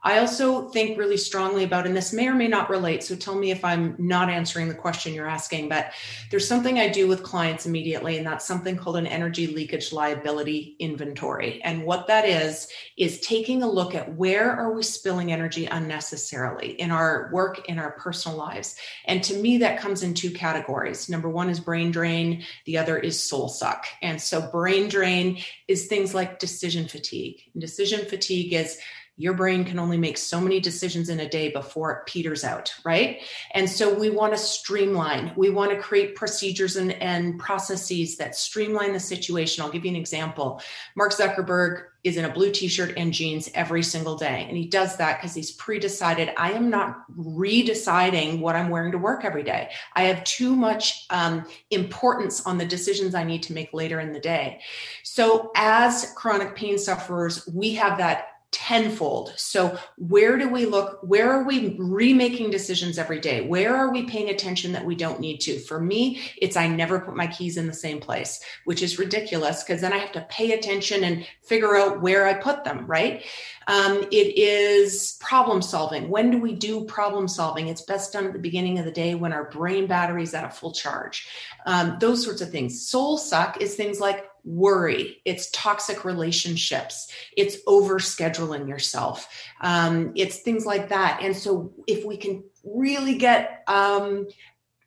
[0.05, 3.35] I also think really strongly about, and this may or may not relate, so tell
[3.35, 5.93] me if I'm not answering the question you're asking, but
[6.31, 10.77] there's something I do with clients immediately, and that's something called an energy leakage liability
[10.79, 11.63] inventory.
[11.63, 16.73] And what that is, is taking a look at where are we spilling energy unnecessarily
[16.73, 18.77] in our work, in our personal lives.
[19.07, 21.09] And to me, that comes in two categories.
[21.09, 23.87] Number one is brain drain, the other is soul suck.
[24.03, 27.41] And so brain drain is things like decision fatigue.
[27.55, 28.79] And decision fatigue is
[29.17, 32.75] your brain can only make so many decisions in a day before it peters out,
[32.85, 33.21] right?
[33.53, 35.33] And so we want to streamline.
[35.37, 39.63] We want to create procedures and, and processes that streamline the situation.
[39.63, 40.61] I'll give you an example.
[40.97, 44.99] Mark Zuckerberg is in a blue t-shirt and jeans every single day and he does
[44.99, 49.71] that because he's pre-decided i am not redeciding what i'm wearing to work every day
[49.95, 54.13] i have too much um, importance on the decisions i need to make later in
[54.13, 54.61] the day
[55.03, 59.35] so as chronic pain sufferers we have that tenfold.
[59.37, 61.01] So, where do we look?
[61.03, 63.41] Where are we remaking decisions every day?
[63.41, 65.59] Where are we paying attention that we don't need to?
[65.59, 69.65] For me, it's I never put my keys in the same place, which is ridiculous
[69.65, 73.25] because then I have to pay attention and figure out where I put them, right?
[73.67, 76.09] Um, it is problem solving.
[76.09, 77.67] When do we do problem solving?
[77.69, 80.45] It's best done at the beginning of the day when our brain battery is at
[80.45, 81.27] a full charge.
[81.67, 82.87] Um, those sorts of things.
[82.87, 89.29] Soul suck is things like worry, it's toxic relationships, it's overscheduling yourself,
[89.61, 91.21] um, it's things like that.
[91.23, 94.27] And so, if we can really get um,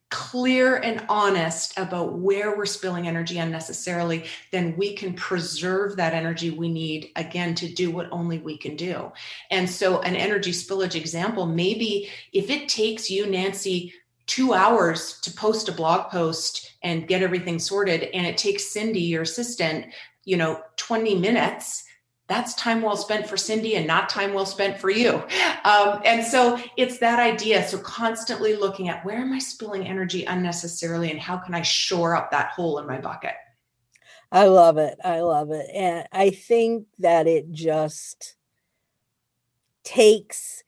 [0.09, 6.49] clear and honest about where we're spilling energy unnecessarily, then we can preserve that energy
[6.49, 9.11] we need again to do what only we can do.
[9.51, 13.93] And so, an energy spillage example maybe if it takes you, Nancy,
[14.27, 19.01] two hours to post a blog post and get everything sorted and it takes cindy
[19.01, 19.85] your assistant
[20.27, 21.85] you know 20 minutes.
[22.27, 25.23] That's time well spent for cindy and not time well spent for you.
[25.63, 27.65] Um, and so it's that idea.
[27.65, 32.15] So constantly looking at where am i spilling energy unnecessarily and how can i shore
[32.15, 33.33] up that hole in my bucket?
[34.29, 34.97] I love it.
[35.03, 35.67] I love it.
[35.73, 38.35] And i think that it just
[39.85, 40.63] takes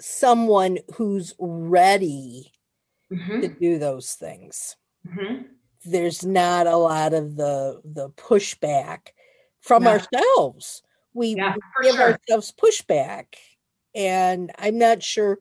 [0.00, 2.54] someone who's ready
[3.12, 3.40] mm-hmm.
[3.40, 4.76] to do those things.
[5.06, 5.42] Mm-hmm.
[5.84, 9.08] There's not a lot of the the pushback
[9.60, 10.82] from ourselves.
[11.14, 12.12] We, yeah, we give sure.
[12.12, 13.34] ourselves pushback,
[13.94, 15.38] and I'm not sure.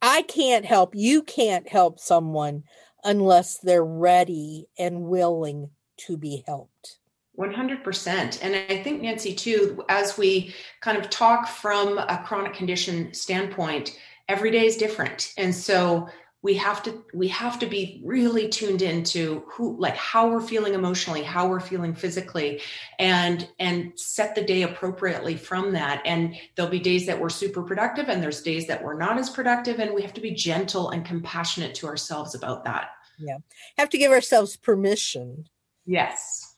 [0.00, 1.22] I can't help you.
[1.22, 2.64] Can't help someone
[3.04, 6.98] unless they're ready and willing to be helped.
[7.38, 8.38] 100%.
[8.42, 13.96] And I think, Nancy, too, as we kind of talk from a chronic condition standpoint,
[14.28, 16.08] every day is different and so
[16.42, 20.74] we have to we have to be really tuned into who like how we're feeling
[20.74, 22.60] emotionally how we're feeling physically
[22.98, 26.00] and and set the day appropriately from that.
[26.04, 29.28] And there'll be days that we're super productive and there's days that we're not as
[29.30, 32.90] productive and we have to be gentle and compassionate to ourselves about that.
[33.18, 33.38] Yeah.
[33.76, 35.46] Have to give ourselves permission
[35.86, 36.54] yes.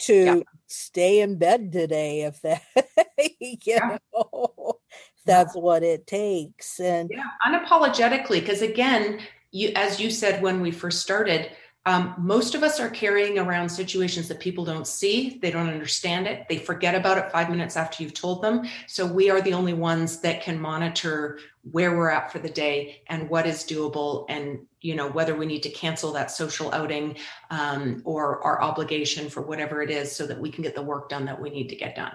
[0.00, 0.40] to yeah.
[0.66, 2.62] stay in bed today if that
[3.40, 3.98] you yeah.
[4.12, 4.79] know
[5.26, 10.70] that's what it takes and yeah unapologetically because again you as you said when we
[10.70, 11.50] first started
[11.86, 16.26] um, most of us are carrying around situations that people don't see they don't understand
[16.26, 18.66] it they forget about it five minutes after you've told them.
[18.86, 23.02] So we are the only ones that can monitor where we're at for the day
[23.08, 27.16] and what is doable and you know whether we need to cancel that social outing
[27.50, 31.08] um, or our obligation for whatever it is so that we can get the work
[31.08, 32.12] done that we need to get done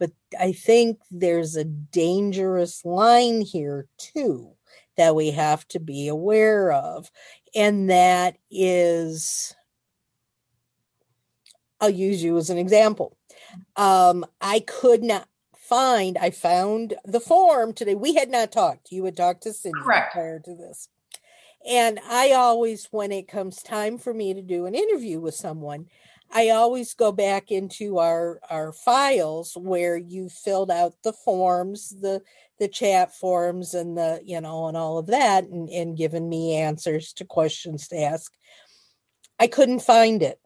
[0.00, 0.10] but
[0.40, 4.54] I think there's a dangerous line here too
[4.96, 7.10] that we have to be aware of.
[7.54, 9.54] And that is,
[11.80, 13.16] I'll use you as an example.
[13.76, 17.94] Um, I could not find, I found the form today.
[17.94, 18.90] We had not talked.
[18.90, 20.12] You had talked to Cindy Correct.
[20.12, 20.88] prior to this.
[21.68, 25.88] And I always, when it comes time for me to do an interview with someone,
[26.32, 32.22] I always go back into our our files where you filled out the forms, the
[32.60, 36.54] the chat forms and the, you know, and all of that and, and given me
[36.54, 38.32] answers to questions to ask.
[39.38, 40.38] I couldn't find it.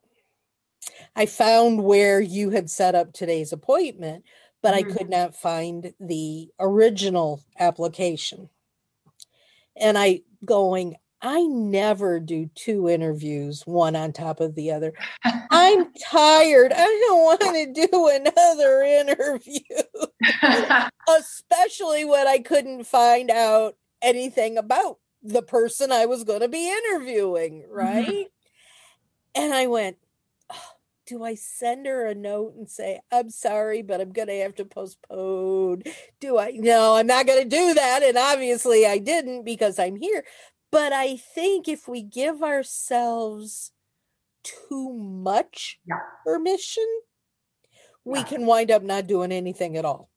[1.16, 4.25] I found where you had set up today's appointment,
[4.62, 4.90] but mm-hmm.
[4.90, 8.49] I could not find the original application.
[9.77, 14.92] And I going, I never do two interviews, one on top of the other.
[15.24, 16.70] I'm tired.
[16.70, 19.60] I don't want to do another interview,
[21.18, 26.70] especially when I couldn't find out anything about the person I was going to be
[26.70, 27.74] interviewing, mm-hmm.
[27.74, 28.06] right?
[28.06, 29.42] Mm-hmm.
[29.42, 29.96] And I went,
[31.06, 34.54] do I send her a note and say, I'm sorry, but I'm going to have
[34.56, 35.82] to postpone?
[36.20, 36.52] Do I?
[36.52, 38.02] No, I'm not going to do that.
[38.02, 40.24] And obviously I didn't because I'm here.
[40.74, 43.70] But I think if we give ourselves
[44.42, 46.00] too much yeah.
[46.26, 46.87] permission,
[48.04, 48.24] we yeah.
[48.24, 50.10] can wind up not doing anything at all.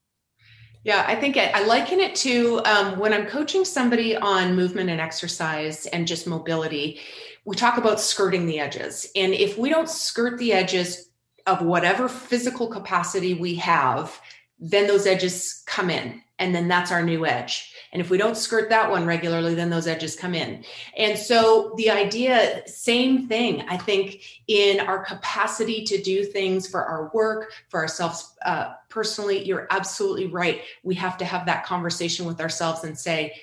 [0.84, 4.90] Yeah, I think I, I liken it to um, when I'm coaching somebody on movement
[4.90, 7.02] and exercise and just mobility
[7.48, 9.10] we talk about skirting the edges.
[9.16, 11.10] And if we don't skirt the edges
[11.46, 14.20] of whatever physical capacity we have,
[14.60, 16.22] then those edges come in.
[16.40, 17.74] And then that's our new edge.
[17.92, 20.64] And if we don't skirt that one regularly, then those edges come in.
[20.98, 26.84] And so the idea, same thing, I think, in our capacity to do things for
[26.84, 30.62] our work, for ourselves uh, personally, you're absolutely right.
[30.84, 33.34] We have to have that conversation with ourselves and say,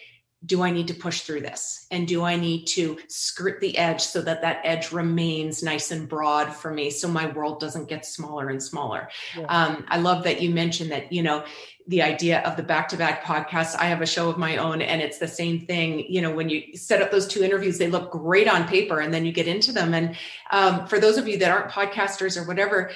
[0.46, 1.86] do I need to push through this?
[1.90, 6.08] And do I need to skirt the edge so that that edge remains nice and
[6.08, 9.08] broad for me so my world doesn't get smaller and smaller?
[9.36, 9.46] Yeah.
[9.46, 11.44] Um, I love that you mentioned that, you know,
[11.86, 13.76] the idea of the back to back podcast.
[13.76, 16.06] I have a show of my own, and it's the same thing.
[16.08, 19.12] You know, when you set up those two interviews, they look great on paper, and
[19.12, 19.92] then you get into them.
[19.92, 20.16] And
[20.50, 22.90] um, for those of you that aren't podcasters or whatever,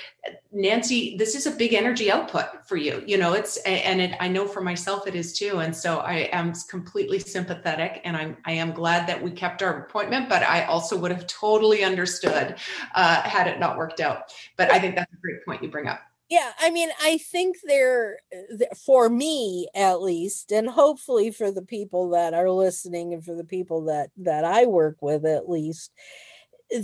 [0.52, 3.02] Nancy, this is a big energy output for you.
[3.06, 5.58] You know, it's and it, I know for myself it is too.
[5.58, 9.84] And so I am completely sympathetic, and I'm I am glad that we kept our
[9.84, 10.30] appointment.
[10.30, 12.56] But I also would have totally understood
[12.94, 14.32] uh, had it not worked out.
[14.56, 17.56] But I think that's a great point you bring up yeah i mean i think
[17.64, 18.18] there
[18.84, 23.44] for me at least and hopefully for the people that are listening and for the
[23.44, 25.92] people that that i work with at least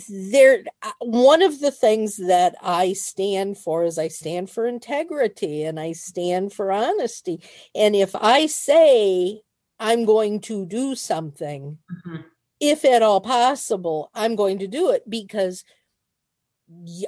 [0.08, 5.62] there uh, one of the things that i stand for is i stand for integrity
[5.64, 7.40] and i stand for honesty
[7.74, 9.40] and if i say
[9.78, 11.76] i'm going to do something
[12.06, 12.22] mm-hmm.
[12.60, 15.64] if at all possible i'm going to do it because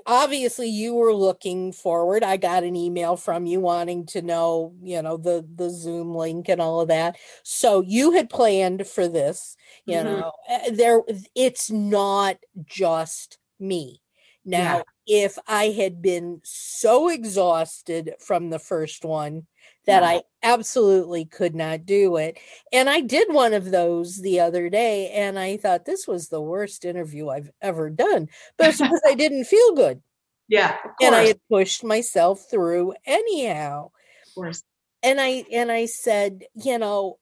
[0.06, 5.00] obviously you were looking forward i got an email from you wanting to know you
[5.02, 9.56] know the the zoom link and all of that so you had planned for this
[9.84, 10.20] you mm-hmm.
[10.20, 11.00] know eh, there
[11.34, 14.00] it's not just me
[14.44, 15.26] now yeah.
[15.26, 19.46] if i had been so exhausted from the first one
[19.86, 20.02] that.
[20.02, 22.38] I absolutely could not do it.
[22.72, 26.40] And I did one of those the other day and I thought this was the
[26.40, 28.28] worst interview I've ever done.
[28.56, 30.02] But it's because I didn't feel good.
[30.48, 30.76] Yeah.
[31.02, 33.90] And I had pushed myself through anyhow.
[34.28, 34.62] Of course.
[35.02, 37.18] And I and I said, you know,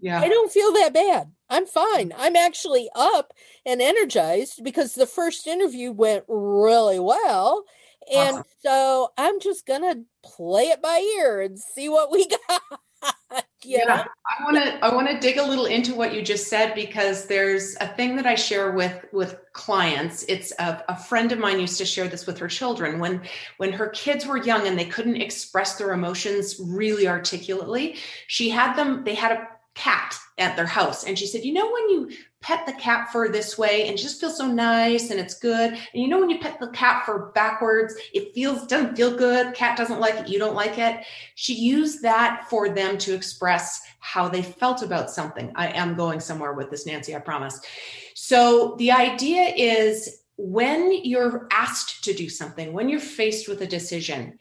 [0.00, 0.20] yeah.
[0.20, 1.32] I don't feel that bad.
[1.48, 1.68] I'm mm.
[1.68, 2.12] fine.
[2.18, 3.32] I'm actually up
[3.64, 7.64] and energized because the first interview went really well
[8.12, 13.44] and so I'm just gonna play it by ear and see what we got.
[13.64, 13.94] yeah, know?
[13.94, 17.26] I want to I want to dig a little into what you just said because
[17.26, 20.24] there's a thing that I share with with clients.
[20.28, 23.22] It's a, a friend of mine used to share this with her children when
[23.56, 27.96] when her kids were young and they couldn't express their emotions really articulately.
[28.26, 29.04] She had them.
[29.04, 31.04] They had a cat at their house.
[31.04, 32.10] And she said you know when you
[32.40, 35.72] pet the cat fur this way and just feels so nice and it's good?
[35.72, 39.54] And you know when you pet the cat fur backwards it feels doesn't feel good.
[39.54, 41.04] Cat doesn't like it you don't like it.
[41.34, 45.52] She used that for them to express how they felt about something.
[45.54, 47.60] I am going somewhere with this nancy i promise.
[48.14, 53.66] So the idea is when you're asked to do something when you're faced with a
[53.66, 54.36] decision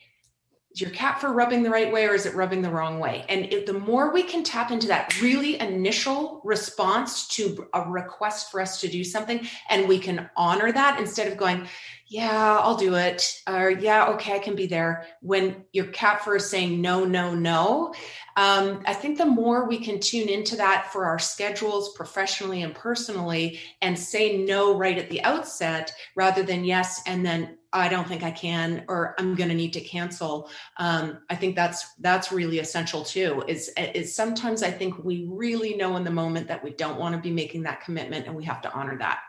[0.74, 3.26] is your cat fur rubbing the right way or is it rubbing the wrong way?
[3.30, 8.60] And the more we can tap into that really initial response to a request for
[8.60, 11.68] us to do something, and we can honor that instead of going,
[12.08, 15.06] yeah, I'll do it, or yeah, okay, I can be there.
[15.22, 17.94] When your cat fur is saying no, no, no,
[18.36, 22.74] um, I think the more we can tune into that for our schedules professionally and
[22.74, 28.08] personally and say no right at the outset rather than yes and then I don't
[28.08, 30.50] think I can, or I'm going to need to cancel.
[30.78, 33.44] Um, I think that's that's really essential too.
[33.48, 37.16] Is is sometimes I think we really know in the moment that we don't want
[37.16, 39.22] to be making that commitment, and we have to honor that.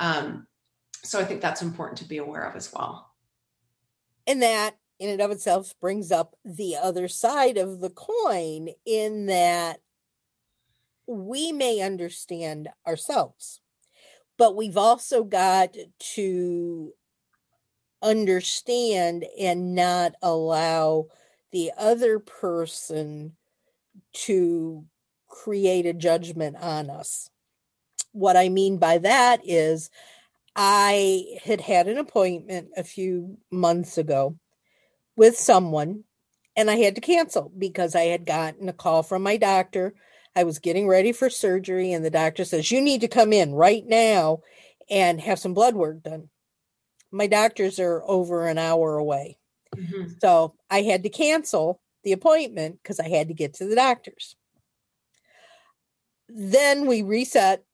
[0.00, 0.46] Um,
[1.04, 3.10] so I think that's important to be aware of as well.
[4.26, 9.26] And that in and of itself brings up the other side of the coin in
[9.26, 9.80] that
[11.06, 13.60] we may understand ourselves,
[14.38, 15.76] but we've also got
[16.14, 16.92] to
[18.04, 21.06] understand and not allow
[21.50, 23.32] the other person
[24.12, 24.84] to
[25.28, 27.30] create a judgment on us.
[28.12, 29.90] What I mean by that is,
[30.54, 34.36] I had had an appointment a few months ago
[35.16, 36.04] with someone
[36.56, 39.94] and I had to cancel because I had gotten a call from my doctor.
[40.36, 43.54] I was getting ready for surgery, and the doctor says, You need to come in
[43.54, 44.40] right now
[44.88, 46.28] and have some blood work done
[47.14, 49.38] my doctors are over an hour away.
[49.76, 50.14] Mm-hmm.
[50.20, 54.36] So I had to cancel the appointment because I had to get to the doctors.
[56.28, 57.64] Then we reset,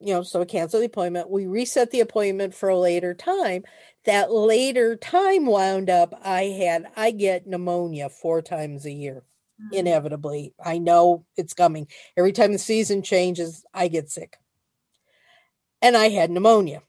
[0.00, 1.30] you know, so we cancel the appointment.
[1.30, 3.62] We reset the appointment for a later time.
[4.04, 9.22] That later time wound up, I had, I get pneumonia four times a year,
[9.62, 9.74] mm-hmm.
[9.74, 10.54] inevitably.
[10.64, 11.86] I know it's coming.
[12.16, 14.38] Every time the season changes, I get sick.
[15.80, 16.82] And I had pneumonia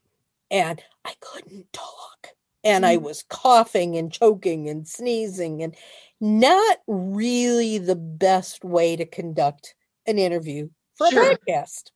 [0.52, 2.30] and I couldn't talk.
[2.64, 3.04] And I mm.
[3.04, 5.76] was coughing and choking and sneezing, and
[6.20, 9.76] not really the best way to conduct
[10.06, 11.32] an interview for sure.
[11.32, 11.92] a podcast.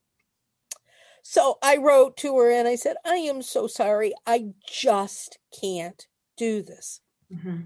[1.23, 4.13] So I wrote to her and I said, I am so sorry.
[4.25, 6.05] I just can't
[6.37, 7.01] do this.
[7.33, 7.61] Mm-hmm.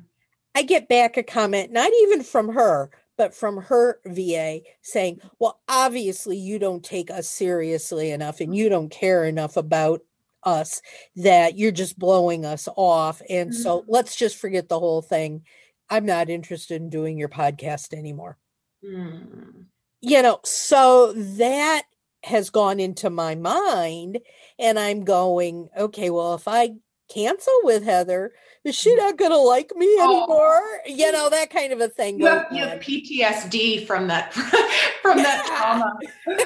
[0.55, 5.59] I get back a comment, not even from her, but from her VA saying, Well,
[5.67, 10.01] obviously, you don't take us seriously enough and you don't care enough about
[10.47, 10.81] us
[11.17, 13.21] that you're just blowing us off.
[13.29, 13.61] And mm-hmm.
[13.61, 15.43] so let's just forget the whole thing.
[15.89, 18.37] I'm not interested in doing your podcast anymore.
[18.83, 19.65] Mm.
[20.01, 21.83] You know, so that
[22.23, 24.19] has gone into my mind.
[24.59, 26.71] And I'm going, okay, well, if I
[27.09, 28.33] cancel with Heather,
[28.63, 28.97] is she mm.
[28.97, 30.27] not going to like me anymore?
[30.29, 30.77] Oh.
[30.85, 32.19] You know, that kind of a thing.
[32.19, 34.33] You have, you have PTSD from that,
[35.01, 35.97] from that trauma.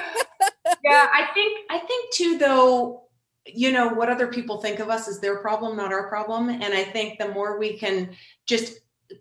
[0.84, 3.01] yeah, I think, I think too, though,
[3.46, 6.48] you know what other people think of us is their problem not our problem.
[6.48, 8.16] And i think the more we can
[8.46, 8.80] just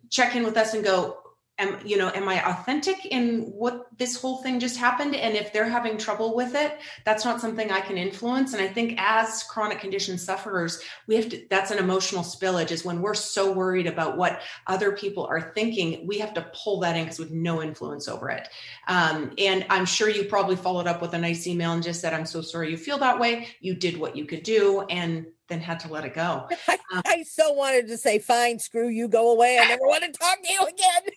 [0.09, 1.20] check in with us and go
[1.61, 5.15] am you know am i authentic in what this whole thing just happened?
[5.15, 8.53] And if they're having trouble with it that's not something i can influence.
[8.53, 12.83] And i think as chronic condition sufferers we have to that's an emotional spillage is
[12.83, 16.97] when we're so worried about what other people are thinking we have to pull that
[16.97, 18.47] in because we have no influence over it.
[18.87, 22.13] Um, and i'm sure you probably followed up with a nice email and just said
[22.13, 23.47] i'm so sorry you feel that way.
[23.59, 24.81] You did what you could do.
[24.89, 26.47] And then had to let it go.
[26.67, 29.59] I, um, I so wanted to say, fine, screw you, go away.
[29.61, 31.13] I never want to talk to you again.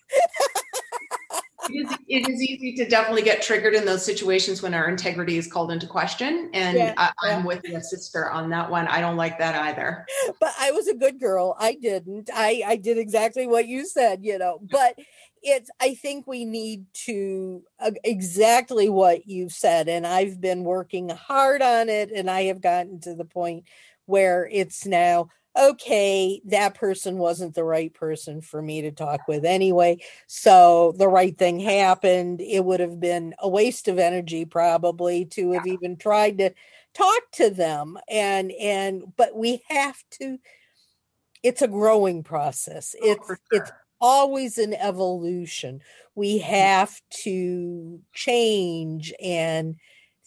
[1.69, 5.37] it, is, it is easy to definitely get triggered in those situations when our integrity
[5.37, 6.49] is called into question.
[6.53, 7.45] And yeah, I, am yeah.
[7.45, 8.87] with your sister on that one.
[8.87, 10.05] I don't like that either.
[10.39, 11.55] But I was a good girl.
[11.57, 12.29] I didn't.
[12.33, 14.99] I, I did exactly what you said, you know, but
[15.47, 21.07] it's i think we need to uh, exactly what you've said and i've been working
[21.09, 23.63] hard on it and i have gotten to the point
[24.05, 29.45] where it's now okay, that person wasn't the right person for me to talk with
[29.45, 29.97] anyway.
[30.27, 32.41] So the right thing happened.
[32.41, 36.51] It would have been a waste of energy probably to have even tried to
[36.93, 40.37] talk to them and and but we have to
[41.43, 42.95] it's a growing process.
[43.01, 43.39] Oh, it's sure.
[43.51, 45.81] it's always an evolution.
[46.15, 46.43] We mm.
[46.43, 49.75] have to change and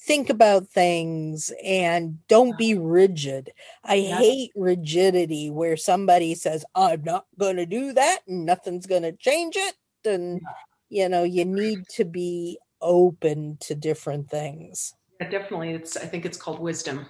[0.01, 2.83] think about things and don't be uh-huh.
[2.83, 3.53] rigid.
[3.85, 4.19] I yeah.
[4.19, 9.13] hate rigidity where somebody says, I'm not going to do that and nothing's going to
[9.13, 9.75] change it.
[10.05, 10.41] And,
[10.89, 14.95] you know, you need to be open to different things.
[15.21, 15.73] Yeah, definitely.
[15.73, 17.07] It's, I think it's called wisdom.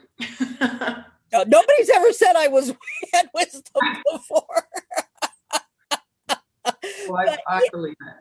[0.61, 2.74] no, nobody's ever said I was
[3.12, 3.82] had wisdom
[4.12, 4.66] before.
[7.09, 8.14] well, I, I believe it.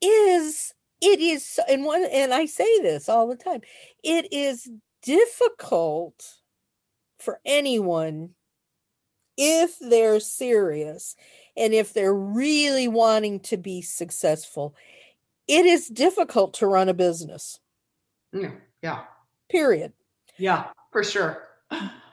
[0.00, 3.60] It is it is and one and i say this all the time
[4.02, 4.68] it is
[5.02, 6.38] difficult
[7.18, 8.30] for anyone
[9.36, 11.14] if they're serious
[11.56, 14.74] and if they're really wanting to be successful.
[15.46, 17.60] It is difficult to run a business.
[18.32, 19.02] Yeah yeah.
[19.48, 19.92] Period.
[20.38, 21.42] Yeah for sure.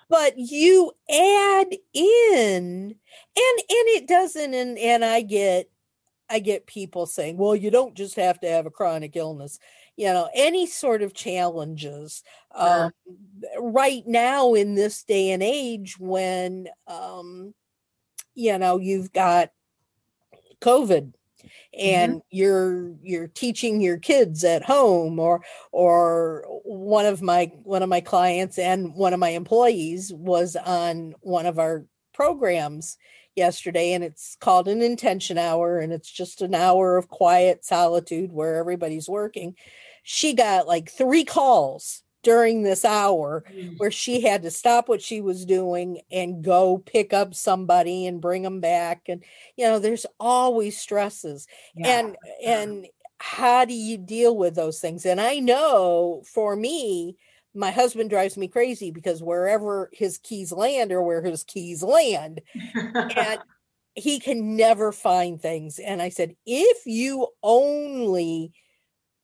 [0.10, 2.96] But you add in and
[3.36, 5.72] and it doesn't and and i get
[6.30, 9.60] I get people saying, well, you don't just have to have a chronic illness.
[9.96, 12.24] You know, any sort of challenges.
[12.58, 12.86] Sure.
[12.86, 12.92] Um,
[13.60, 17.54] right now, in this day and age, when um,
[18.34, 19.52] you know you've got
[20.62, 21.14] covid
[21.78, 21.86] Mm-hmm.
[21.88, 27.90] and you're you're teaching your kids at home or or one of my one of
[27.90, 32.98] my clients and one of my employees was on one of our programs
[33.36, 38.32] yesterday and it's called an intention hour and it's just an hour of quiet solitude
[38.32, 39.56] where everybody's working
[40.04, 43.78] she got like three calls during this hour Mm.
[43.78, 48.22] where she had to stop what she was doing and go pick up somebody and
[48.22, 49.24] bring them back and
[49.58, 52.00] you know there's always stresses Yeah.
[52.00, 52.88] and and
[53.20, 57.18] how do you deal with those things and i know for me
[57.54, 62.42] my husband drives me crazy because wherever his keys land or where his keys land.
[62.84, 63.40] And
[63.96, 65.80] he can never find things.
[65.80, 68.52] And i said if you only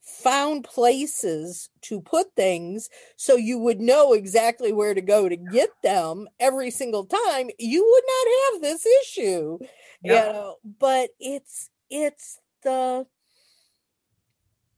[0.02, 5.70] found places to put things so you would know exactly where to go to get
[5.84, 9.58] them every single time you would not have this issue.
[10.04, 13.06] You know but it's it's the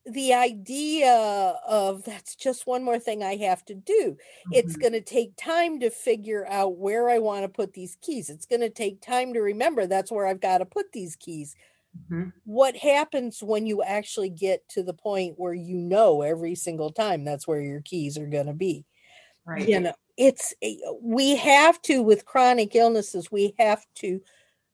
[0.05, 1.13] the idea
[1.67, 4.17] of that's just one more thing i have to do
[4.49, 4.77] it's Mhm.
[4.77, 8.47] going to take time to figure out where i want to put these keys it's
[8.47, 11.55] going to take time to remember that's where i've got to put these keys
[11.93, 12.31] Mhm.
[12.43, 17.23] what happens when you actually get to the point where you know every single time
[17.23, 18.85] that's where your keys are going to be
[19.45, 19.69] Right.
[19.69, 24.21] you know it's eh, we have to with chronic illnesses we have to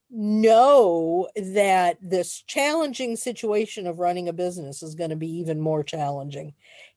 [0.10, 5.84] know that this challenging situation of running a business is going to be even more
[5.84, 6.54] challenging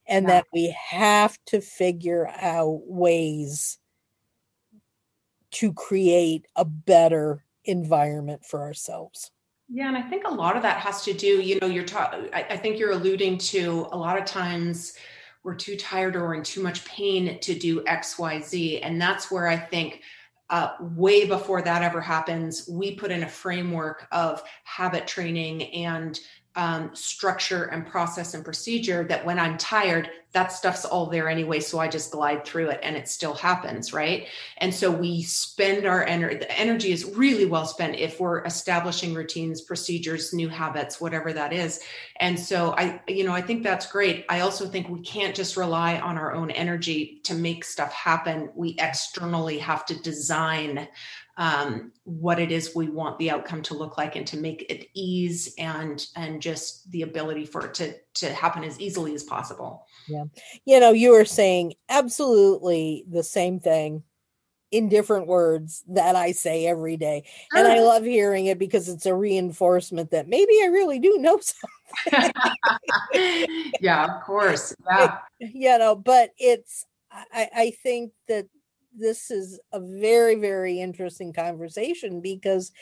[0.06, 0.34] and Yeah.
[0.36, 3.78] that we have to figure out ways
[5.52, 9.30] to create a better environment for ourselves
[9.68, 12.28] Yeah, and I think a lot of that has to do, you know, you're talking,
[12.32, 14.94] I, I think you're alluding to a lot of times
[15.42, 18.80] we're too tired or in too much pain to do X, Y, Z.
[18.80, 20.02] And that's where I think
[20.50, 26.18] uh, way before that ever happens, we put in a framework of habit training and
[26.56, 31.58] um, structure and process and procedure that when I'm tired, that stuff's all there anyway.
[31.58, 33.92] So I just glide through it and it still happens.
[33.92, 34.26] Right.
[34.58, 39.14] And so we spend our energy, the energy is really well spent if we're establishing
[39.14, 41.80] routines, procedures, new habits, whatever that is.
[42.18, 44.24] And so I, you know, I think that's great.
[44.28, 48.50] I also think we can't just rely on our own energy to make stuff happen.
[48.54, 50.88] We externally have to design
[51.40, 54.88] um, what it is we want the outcome to look like and to make it
[54.94, 59.86] ease and and just the ability for it to to happen as easily as possible.
[60.06, 60.24] Yeah.
[60.66, 64.02] You know you are saying absolutely the same thing
[64.70, 67.24] in different words that I say every day.
[67.52, 71.40] And I love hearing it because it's a reinforcement that maybe I really do know
[72.06, 72.32] something.
[73.80, 74.74] yeah of course.
[74.90, 75.18] Yeah.
[75.40, 78.46] You know, but it's I, I think that
[78.96, 82.72] this is a very, very interesting conversation because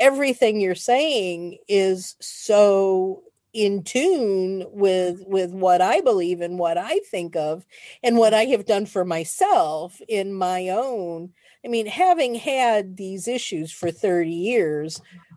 [0.00, 5.30] everything you're saying is so in tune with mm-hmm.
[5.30, 7.66] with what I believe and what I think of
[8.02, 8.48] and what mm-hmm.
[8.48, 11.32] I have done for myself in my own
[11.64, 15.34] I mean having had these issues for 30 years mm-hmm.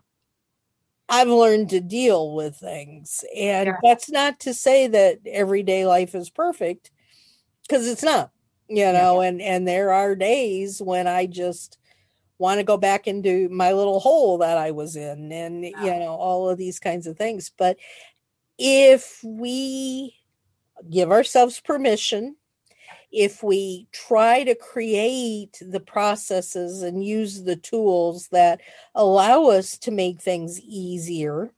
[1.08, 3.24] I've learned to deal with things.
[3.36, 3.76] And Yeah.
[3.82, 6.90] that's not to say that everyday life is perfect
[7.62, 8.32] because it's not
[8.68, 11.78] you know and and there are days when I just
[12.38, 16.14] want to go back into my little hole that I was in and you know
[16.14, 17.78] all of these kinds of things but
[18.58, 20.16] if we
[20.90, 22.36] give ourselves permission
[23.12, 28.60] if we try to create the processes and use the tools that
[28.94, 31.52] allow us to make things easier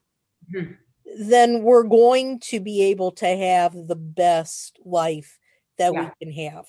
[0.51, 0.77] Mhm.
[1.17, 5.39] then we're going to be able to have the best life
[5.77, 6.11] that Yeah.
[6.19, 6.67] we can have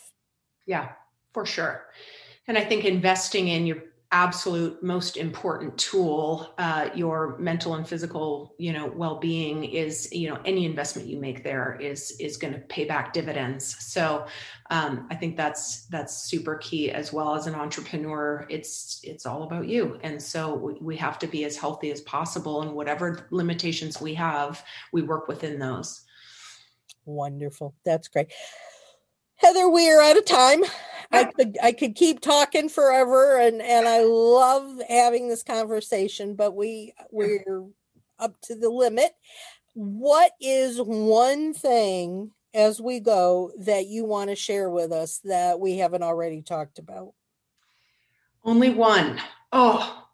[0.66, 0.90] Yeah,
[1.32, 1.86] for sure.
[2.46, 3.78] And I think investing in your
[4.12, 10.40] absolute most important tool, uh, your mental and physical, you know, well-being is, you know,
[10.44, 13.76] any investment you make there is is going to pay back dividends.
[13.78, 14.26] So
[14.70, 18.46] um, I think that's that's super key as well as an entrepreneur.
[18.50, 22.00] It's it's all about you, and so we, we have to be as healthy as
[22.00, 26.04] possible, and whatever limitations we have, we work within those.
[27.04, 27.74] Wonderful.
[27.84, 28.32] That's great.
[29.40, 30.62] Heather, we are out of time.
[31.12, 36.54] I could I could keep talking forever and and I love having this conversation, but
[36.54, 37.66] we we're
[38.18, 39.12] up to the limit.
[39.74, 45.58] What is one thing as we go that you want to share with us that
[45.58, 47.14] we haven't already talked about?
[48.44, 49.20] Only one.
[49.52, 50.04] Oh,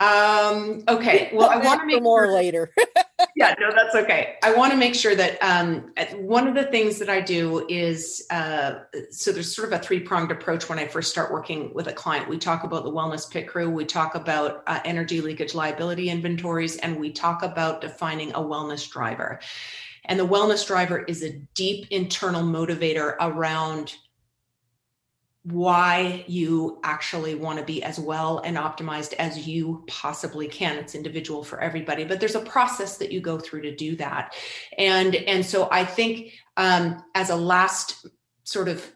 [0.00, 1.30] um, okay.
[1.32, 2.72] Well, I want to make more sure- later.
[3.38, 4.34] yeah, no, that's okay.
[4.42, 8.26] I want to make sure that um, one of the things that I do is
[8.30, 8.80] uh,
[9.10, 11.92] so there's sort of a three pronged approach when I first start working with a
[11.92, 12.28] client.
[12.28, 16.78] We talk about the wellness pit crew, we talk about uh, energy leakage liability inventories,
[16.78, 19.38] and we talk about defining a wellness driver.
[20.06, 23.94] And the wellness driver is a deep internal motivator around
[25.50, 30.76] why you actually want to be as well and optimized as you possibly can.
[30.76, 34.34] It's individual for everybody but there's a process that you go through to do that.
[34.76, 38.06] And and so i think um, as a last
[38.44, 38.90] sort of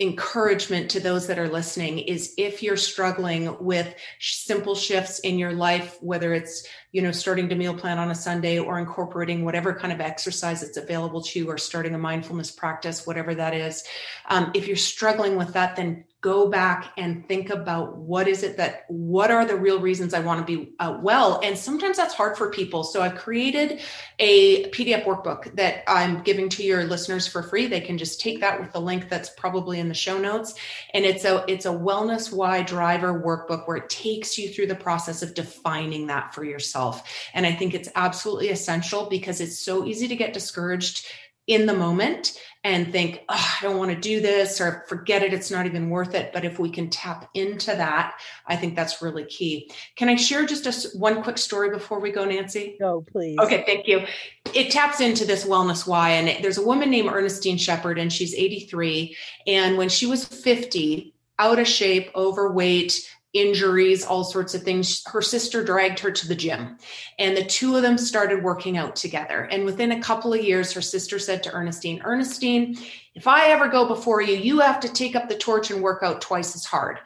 [0.00, 5.52] encouragement to those that are listening is if you're struggling with simple shifts in your
[5.52, 9.74] life whether it's you know starting to meal plan on a sunday or incorporating whatever
[9.74, 13.84] kind of exercise that's available to you or starting a mindfulness practice whatever that is
[14.30, 18.58] um, if you're struggling with that then go back and think about what is it
[18.58, 21.40] that what are the real reasons i want to be uh, well?
[21.42, 22.84] And sometimes that's hard for people.
[22.84, 23.80] So i've created
[24.18, 27.66] a pdf workbook that i'm giving to your listeners for free.
[27.66, 30.54] They can just take that with the link that's probably in the show notes.
[30.92, 34.74] And it's a it's a wellness why driver workbook where it takes you through the
[34.74, 37.02] process of defining that for yourself.
[37.32, 41.06] And i think it's absolutely essential because it's so easy to get discouraged
[41.50, 45.32] in the moment and think, oh, I don't want to do this or forget it,
[45.32, 46.32] it's not even worth it.
[46.32, 49.70] But if we can tap into that, I think that's really key.
[49.96, 52.76] Can I share just a, one quick story before we go, Nancy?
[52.78, 53.36] No, please.
[53.40, 54.06] Okay, thank you.
[54.54, 56.10] It taps into this wellness why.
[56.10, 59.16] And there's a woman named Ernestine Shepard, and she's 83.
[59.48, 65.02] And when she was 50, out of shape, overweight, injuries, all sorts of things.
[65.06, 66.78] Her sister dragged her to the gym,
[67.18, 69.42] and the two of them started working out together.
[69.42, 72.76] And within a couple of years, her sister said to Ernestine, Ernestine,
[73.14, 76.02] if I ever go before you, you have to take up the torch and work
[76.02, 76.98] out twice as hard.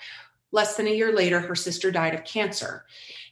[0.52, 2.86] Less than a year later, her sister died of cancer.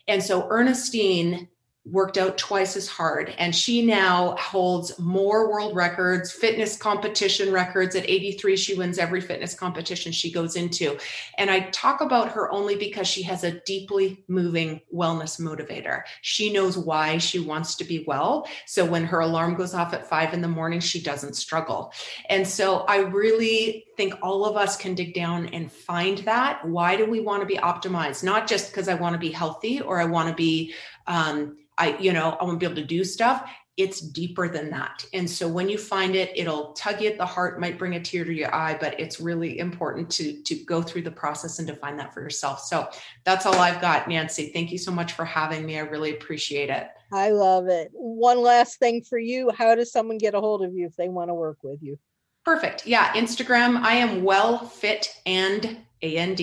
[0.09, 1.49] And so Ernestine
[1.85, 3.35] worked out twice as hard.
[3.39, 7.97] And she now holds more world records fitness competition records.
[7.97, 10.97] At 83 she wins every fitness competition she goes into.
[11.39, 16.03] And i talk about her only because she has a deeply moving wellness motivator.
[16.21, 18.47] She knows why she wants to be well.
[18.67, 21.93] So when her alarm goes off at 5 in the morning she doesn't struggle.
[22.29, 26.65] And so i really think all of us can dig down and find that.
[26.67, 28.23] Why do we want to be optimized?
[28.23, 30.73] Not just because i want to be healthy or i want to be
[31.07, 33.51] um, I, you know, I won't be able to do stuff.
[33.79, 35.05] It's deeper than that.
[35.15, 38.01] And so when you find it, it'll tug you at the heart, might bring a
[38.01, 41.67] tear to your eye, but it's really important to to go through the process and
[41.69, 42.61] to find that for yourself.
[42.61, 42.89] So
[43.25, 44.51] that's all I've got, Nancy.
[44.53, 45.79] Thank you so much for having me.
[45.79, 46.89] I really appreciate it.
[47.13, 47.91] I love it.
[47.93, 49.51] One last thing for you.
[49.51, 51.99] How does someone get a hold of you if they want to work with you?
[52.45, 52.87] Perfect.
[52.87, 53.81] Yeah, Instagram.
[53.83, 56.41] I am well fit and and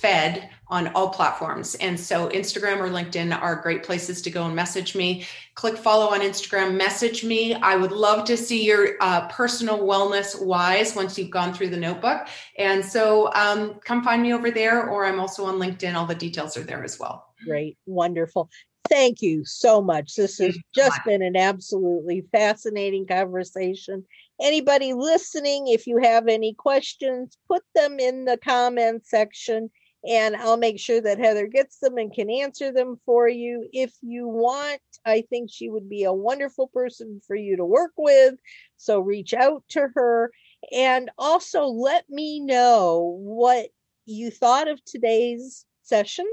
[0.00, 1.74] fed on all platforms.
[1.76, 5.26] And so Instagram or LinkedIn are great places to go and message me.
[5.56, 7.54] Click follow on Instagram, message me.
[7.54, 11.76] I would love to see your uh, personal wellness wise once you've gone through the
[11.76, 12.28] notebook.
[12.56, 15.94] And so um, come find me over there, or I'm also on LinkedIn.
[15.94, 17.34] All the details are there as well.
[17.44, 17.76] Great.
[17.86, 18.48] Wonderful.
[18.88, 20.14] Thank you so much.
[20.14, 24.04] This has just been an absolutely fascinating conversation.
[24.40, 29.70] Anybody listening, if you have any questions, put them in the comment section
[30.08, 33.68] and I'll make sure that Heather gets them and can answer them for you.
[33.72, 37.92] If you want, I think she would be a wonderful person for you to work
[37.98, 38.34] with.
[38.76, 40.30] So reach out to her
[40.72, 43.68] and also let me know what
[44.06, 46.26] you thought of today's session